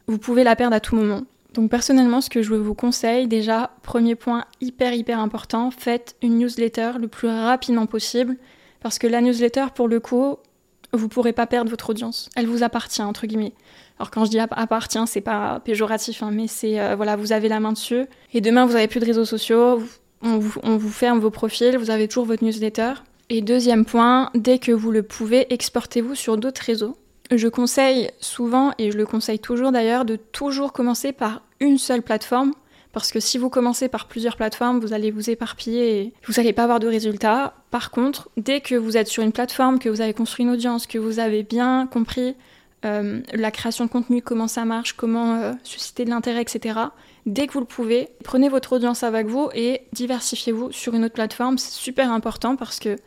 vous 0.07 0.17
pouvez 0.17 0.43
la 0.43 0.55
perdre 0.55 0.75
à 0.75 0.79
tout 0.79 0.95
moment. 0.95 1.21
Donc 1.53 1.69
personnellement, 1.69 2.21
ce 2.21 2.31
que 2.31 2.41
je 2.41 2.55
vous 2.55 2.73
conseille, 2.73 3.27
déjà, 3.27 3.69
premier 3.83 4.15
point 4.15 4.45
hyper 4.61 4.95
hyper 4.95 5.19
important, 5.19 5.69
faites 5.69 6.15
une 6.23 6.39
newsletter 6.39 6.93
le 6.99 7.07
plus 7.07 7.27
rapidement 7.27 7.85
possible. 7.85 8.35
Parce 8.79 8.97
que 8.97 9.05
la 9.05 9.21
newsletter, 9.21 9.65
pour 9.75 9.87
le 9.87 9.99
coup, 9.99 10.37
vous 10.93 11.07
pourrez 11.07 11.33
pas 11.33 11.47
perdre 11.47 11.69
votre 11.69 11.89
audience. 11.89 12.29
Elle 12.35 12.47
vous 12.47 12.63
appartient, 12.63 13.01
entre 13.01 13.27
guillemets. 13.27 13.53
Alors 13.97 14.11
quand 14.11 14.25
je 14.25 14.31
dis 14.31 14.39
appartient, 14.39 15.05
c'est 15.07 15.21
pas 15.21 15.61
péjoratif, 15.63 16.23
hein, 16.23 16.31
mais 16.31 16.47
c'est 16.47 16.79
euh, 16.79 16.95
voilà, 16.95 17.15
vous 17.15 17.31
avez 17.31 17.47
la 17.49 17.59
main 17.59 17.71
dessus. 17.71 18.05
Et 18.33 18.41
demain, 18.41 18.65
vous 18.65 18.75
avez 18.75 18.87
plus 18.87 18.99
de 18.99 19.05
réseaux 19.05 19.25
sociaux, 19.25 19.81
on 20.21 20.37
vous, 20.37 20.59
on 20.63 20.77
vous 20.77 20.89
ferme 20.89 21.19
vos 21.19 21.29
profils, 21.29 21.77
vous 21.77 21.91
avez 21.91 22.07
toujours 22.07 22.25
votre 22.25 22.43
newsletter. 22.43 22.93
Et 23.29 23.41
deuxième 23.41 23.85
point, 23.85 24.29
dès 24.35 24.59
que 24.59 24.71
vous 24.71 24.91
le 24.91 25.03
pouvez, 25.03 25.53
exportez-vous 25.53 26.15
sur 26.15 26.37
d'autres 26.37 26.61
réseaux. 26.61 26.97
Je 27.33 27.47
conseille 27.47 28.09
souvent, 28.19 28.73
et 28.77 28.91
je 28.91 28.97
le 28.97 29.05
conseille 29.05 29.39
toujours 29.39 29.71
d'ailleurs, 29.71 30.03
de 30.03 30.17
toujours 30.17 30.73
commencer 30.73 31.13
par 31.13 31.41
une 31.61 31.77
seule 31.77 32.01
plateforme 32.01 32.51
parce 32.93 33.11
que 33.11 33.19
si 33.19 33.37
vous 33.37 33.49
commencez 33.49 33.87
par 33.87 34.07
plusieurs 34.07 34.35
plateformes, 34.35 34.79
vous 34.79 34.93
allez 34.93 35.11
vous 35.11 35.29
éparpiller 35.29 35.99
et 35.99 36.13
vous 36.27 36.33
n'allez 36.37 36.53
pas 36.53 36.63
avoir 36.63 36.79
de 36.79 36.87
résultats. 36.87 37.53
Par 37.69 37.91
contre, 37.91 38.29
dès 38.37 38.61
que 38.61 38.75
vous 38.75 38.97
êtes 38.97 39.07
sur 39.07 39.23
une 39.23 39.31
plateforme, 39.31 39.79
que 39.79 39.89
vous 39.89 40.01
avez 40.01 40.13
construit 40.13 40.45
une 40.45 40.51
audience, 40.51 40.87
que 40.87 40.97
vous 40.97 41.19
avez 41.19 41.43
bien 41.43 41.87
compris 41.87 42.35
euh, 42.83 43.21
la 43.33 43.51
création 43.51 43.85
de 43.85 43.89
contenu, 43.89 44.21
comment 44.21 44.47
ça 44.47 44.65
marche, 44.65 44.93
comment 44.93 45.35
euh, 45.35 45.53
susciter 45.63 46.03
de 46.03 46.09
l'intérêt, 46.09 46.41
etc. 46.41 46.79
Dès 47.25 47.47
que 47.47 47.53
vous 47.53 47.59
le 47.59 47.65
pouvez, 47.65 48.09
prenez 48.23 48.49
votre 48.49 48.73
audience 48.73 49.03
avec 49.03 49.27
vous 49.27 49.49
et 49.53 49.81
diversifiez-vous 49.93 50.71
sur 50.71 50.93
une 50.93 51.05
autre 51.05 51.13
plateforme. 51.13 51.57
C'est 51.57 51.71
super 51.71 52.11
important 52.11 52.55
parce 52.55 52.79
que, 52.79 52.97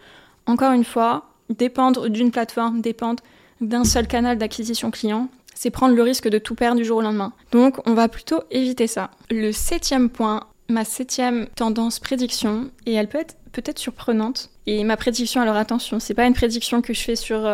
encore 0.46 0.72
une 0.72 0.84
fois, 0.84 1.30
dépendre 1.50 2.08
d'une 2.08 2.30
plateforme, 2.30 2.80
dépendre 2.80 3.22
d'un 3.60 3.84
seul 3.84 4.06
canal 4.06 4.38
d'acquisition 4.38 4.90
client, 4.90 5.28
c'est 5.54 5.70
prendre 5.70 5.94
le 5.94 6.02
risque 6.02 6.28
de 6.28 6.38
tout 6.38 6.54
perdre 6.54 6.78
du 6.78 6.84
jour 6.84 6.98
au 6.98 7.02
lendemain. 7.02 7.32
Donc 7.52 7.76
on 7.86 7.94
va 7.94 8.08
plutôt 8.08 8.42
éviter 8.50 8.86
ça. 8.86 9.10
Le 9.30 9.52
septième 9.52 10.10
point, 10.10 10.46
ma 10.68 10.84
septième 10.84 11.46
tendance 11.54 11.98
prédiction, 11.98 12.70
et 12.86 12.94
elle 12.94 13.08
peut 13.08 13.18
être 13.18 13.36
peut-être 13.52 13.78
surprenante. 13.78 14.50
Et 14.66 14.84
ma 14.84 14.96
prédiction, 14.96 15.40
alors 15.40 15.56
attention, 15.56 16.00
c'est 16.00 16.14
pas 16.14 16.26
une 16.26 16.34
prédiction 16.34 16.82
que 16.82 16.92
je 16.92 17.00
fais 17.00 17.16
sur 17.16 17.48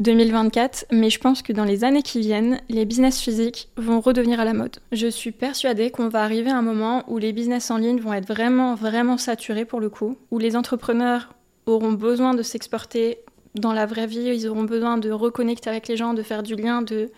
2024, 0.00 0.86
euh, 0.92 0.96
mais 0.96 1.10
je 1.10 1.18
pense 1.18 1.42
que 1.42 1.52
dans 1.52 1.64
les 1.64 1.84
années 1.84 2.02
qui 2.02 2.20
viennent, 2.20 2.60
les 2.68 2.84
business 2.84 3.20
physiques 3.20 3.68
vont 3.76 4.00
redevenir 4.00 4.40
à 4.40 4.44
la 4.44 4.54
mode. 4.54 4.76
Je 4.92 5.08
suis 5.08 5.32
persuadée 5.32 5.90
qu'on 5.90 6.08
va 6.08 6.22
arriver 6.22 6.50
à 6.50 6.56
un 6.56 6.62
moment 6.62 7.04
où 7.08 7.18
les 7.18 7.32
business 7.32 7.70
en 7.70 7.78
ligne 7.78 8.00
vont 8.00 8.12
être 8.12 8.28
vraiment, 8.28 8.74
vraiment 8.74 9.18
saturés 9.18 9.64
pour 9.64 9.80
le 9.80 9.90
coup, 9.90 10.16
où 10.30 10.38
les 10.38 10.56
entrepreneurs 10.56 11.34
auront 11.66 11.92
besoin 11.92 12.34
de 12.34 12.42
s'exporter 12.42 13.18
dans 13.60 13.72
la 13.72 13.86
vraie 13.86 14.06
vie, 14.06 14.32
ils 14.34 14.48
auront 14.48 14.64
besoin 14.64 14.98
de 14.98 15.10
reconnecter 15.10 15.70
avec 15.70 15.88
les 15.88 15.96
gens, 15.96 16.14
de 16.14 16.22
faire 16.22 16.42
du 16.42 16.54
lien, 16.54 16.82
de 16.82 17.10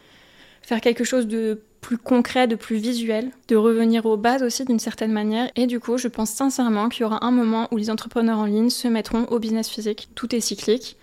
faire 0.62 0.80
quelque 0.80 1.04
chose 1.04 1.26
de 1.26 1.62
plus 1.80 1.98
concret, 1.98 2.46
de 2.46 2.56
plus 2.56 2.76
visuel, 2.76 3.30
de 3.48 3.56
revenir 3.56 4.06
aux 4.06 4.16
bases 4.16 4.42
aussi 4.42 4.64
d'une 4.64 4.78
certaine 4.78 5.12
manière. 5.12 5.50
Et 5.56 5.66
du 5.66 5.80
coup, 5.80 5.96
je 5.96 6.08
pense 6.08 6.30
sincèrement 6.30 6.88
qu'il 6.88 7.02
y 7.02 7.04
aura 7.04 7.24
un 7.24 7.30
moment 7.30 7.68
où 7.70 7.76
les 7.76 7.90
entrepreneurs 7.90 8.38
en 8.38 8.46
ligne 8.46 8.70
se 8.70 8.88
mettront 8.88 9.24
au 9.26 9.38
business 9.38 9.68
physique. 9.68 10.08
Tout 10.14 10.34
est 10.34 10.40
cyclique. 10.40 10.96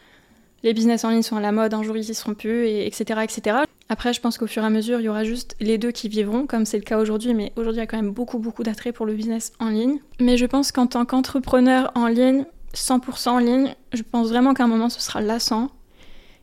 Les 0.63 0.74
business 0.74 1.04
en 1.04 1.12
ligne 1.12 1.21
sont 1.21 1.38
à 1.38 1.41
la 1.41 1.52
mode, 1.52 1.74
un 1.76 1.84
jour 1.84 1.95
ils 1.95 2.10
y 2.10 2.15
seront 2.15 2.34
plus, 2.34 2.65
et 2.65 2.88
etc., 2.88 3.21
etc. 3.24 3.58
Après, 3.88 4.13
je 4.13 4.19
pense 4.19 4.39
qu'au 4.39 4.48
fur 4.48 4.63
et 4.63 4.65
à 4.65 4.71
mesure, 4.71 5.00
il 5.00 5.04
y 5.04 5.10
aura 5.10 5.24
juste 5.24 5.56
les 5.60 5.78
deux 5.78 5.91
qui 5.91 6.10
vivront, 6.10 6.48
comme 6.48 6.65
c'est 6.65 6.78
le 6.78 6.84
cas 6.84 6.98
aujourd'hui, 6.98 7.36
mais 7.36 7.54
aujourd'hui, 7.56 7.80
il 7.80 7.84
y 7.84 7.84
a 7.84 7.88
quand 7.88 8.02
même 8.02 8.12
beaucoup, 8.12 8.39
beaucoup 8.39 8.63
d'attrait 8.63 8.91
pour 8.91 9.06
le 9.06 9.13
business 9.13 9.54
en 9.60 9.69
ligne. 9.69 10.00
Mais 10.19 10.38
je 10.38 10.45
pense 10.48 10.71
qu'en 10.71 10.88
tant 10.88 11.06
qu'entrepreneur 11.06 11.91
en 11.93 12.08
ligne, 12.08 12.45
100% 12.76 13.30
en 13.30 13.38
ligne, 13.40 13.76
je 13.94 14.04
pense 14.04 14.30
vraiment 14.30 14.54
qu'à 14.54 14.64
un 14.64 14.68
moment 14.68 14.90
ce 14.90 15.02
sera 15.02 15.22
lassant. 15.22 15.72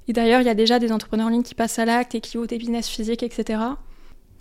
Et 0.09 0.13
d'ailleurs, 0.13 0.41
il 0.41 0.47
y 0.47 0.51
a 0.51 0.55
déjà 0.55 0.79
des 0.79 0.91
entrepreneurs 0.91 1.29
en 1.29 1.31
ligne 1.31 1.43
qui 1.43 1.55
passent 1.55 1.79
à 1.79 1.85
l'acte 1.85 2.15
et 2.15 2.21
qui 2.21 2.37
ouvrent 2.37 2.49
des 2.49 2.59
business 2.59 2.89
physiques, 2.89 3.23
etc. 3.23 3.61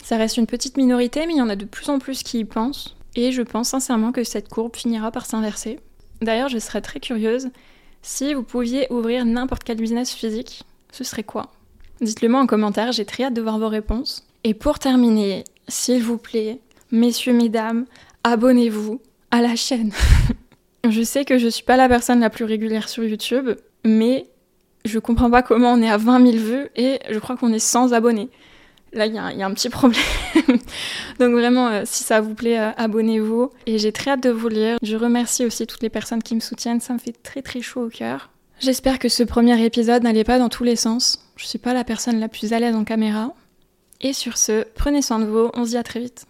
Ça 0.04 0.18
reste 0.18 0.38
une 0.38 0.48
petite 0.48 0.78
minorité, 0.78 1.28
mais 1.28 1.34
il 1.34 1.38
y 1.38 1.42
en 1.42 1.50
a 1.50 1.56
de 1.56 1.66
plus 1.66 1.88
en 1.90 2.00
plus 2.00 2.24
qui 2.24 2.40
y 2.40 2.46
pensent. 2.46 2.96
Et 3.16 3.32
je 3.32 3.42
pense 3.42 3.70
sincèrement 3.70 4.12
que 4.12 4.24
cette 4.24 4.50
courbe 4.50 4.76
finira 4.76 5.12
par 5.12 5.26
s'inverser. 5.26 5.80
D'ailleurs, 6.22 6.50
je 6.50 6.58
serais 6.58 6.82
très 6.82 7.00
curieuse 7.00 7.50
si 8.02 8.34
vous 8.34 8.44
pouviez 8.44 8.92
ouvrir 8.92 9.26
n'importe 9.26 9.64
quel 9.64 9.78
business 9.78 10.12
physique, 10.12 10.64
ce 10.92 11.04
serait 11.04 11.24
quoi? 11.24 11.52
Dites-le 12.02 12.30
moi 12.30 12.42
en 12.42 12.48
commentaire, 12.48 12.92
j'ai 12.92 13.06
très 13.06 13.26
hâte 13.26 13.36
de 13.36 13.42
voir 13.42 13.60
vos 13.60 13.68
réponses. 13.68 14.26
Et 14.44 14.56
pour 14.56 14.80
terminer, 14.80 15.44
s'il 15.68 16.02
vous 16.02 16.18
plaît, 16.18 16.60
messieurs, 16.92 17.34
mesdames, 17.34 17.86
abonnez-vous 18.24 19.00
à 19.30 19.42
la 19.42 19.56
chaîne. 19.56 19.94
Je 20.90 21.02
sais 21.04 21.26
que 21.26 21.38
je 21.38 21.48
suis 21.48 21.64
pas 21.64 21.78
la 21.78 21.88
personne 21.88 22.20
la 22.20 22.30
plus 22.30 22.46
régulière 22.46 22.90
sur 22.90 23.04
YouTube, 23.04 23.52
mais 23.84 24.28
je 24.86 25.00
comprends 25.00 25.30
pas 25.30 25.44
comment 25.44 25.74
on 25.74 25.82
est 25.82 25.90
à 25.90 25.98
20 25.98 26.26
000 26.32 26.38
vues 26.38 26.70
et 26.76 27.00
je 27.10 27.20
crois 27.20 27.38
qu'on 27.38 27.54
est 27.54 27.60
sans 27.60 27.94
abonnés. 27.94 28.30
là, 28.94 29.06
il 29.06 29.14
y, 29.14 29.18
a 29.20 29.46
un 29.46 29.54
petit 29.54 29.70
problème. 29.70 30.02
Donc 31.20 31.32
vraiment, 31.32 31.68
euh, 31.68 31.84
si 31.86 32.04
ça 32.04 32.20
vous 32.20 32.34
plaît, 32.34 32.60
euh, 32.60 32.72
abonnez-vous. 32.78 33.52
Et 33.68 33.78
j'ai 33.78 33.92
très 33.92 34.12
hâte 34.12 34.24
de 34.24 34.32
vous 34.32 34.50
lire. 34.50 34.78
Je 34.82 34.98
remercie 34.98 35.46
aussi 35.46 35.68
toutes 35.68 35.84
les 35.84 35.90
personnes 35.90 36.24
qui 36.24 36.36
me 36.36 36.40
soutiennent. 36.40 36.82
Ça 36.82 36.94
me 36.94 37.00
fait 37.00 37.16
très 37.24 37.42
très 37.42 37.62
chaud 37.62 37.86
au 37.86 37.90
cœur. 37.90 38.32
J'espère 38.60 39.00
que 39.00 39.08
ce 39.08 39.24
premier 39.24 39.64
épisode 39.64 40.04
n'allait 40.04 40.24
pas 40.24 40.40
dans 40.40 40.50
tous 40.50 40.64
les 40.64 40.76
sens. 40.76 41.32
Je 41.38 41.46
suis 41.46 41.60
pas 41.60 41.74
la 41.74 41.84
personne 41.84 42.20
la 42.20 42.28
plus 42.28 42.54
à 42.54 42.60
l'aise 42.60 42.76
en 42.76 42.84
caméra. 42.84 43.34
Et 44.02 44.14
sur 44.14 44.38
ce, 44.38 44.66
prenez 44.76 45.02
soin 45.02 45.20
de 45.20 45.26
vous. 45.26 45.52
On 45.54 45.64
se 45.64 45.70
dit 45.70 45.78
à 45.78 45.84
très 45.84 46.00
vite. 46.00 46.26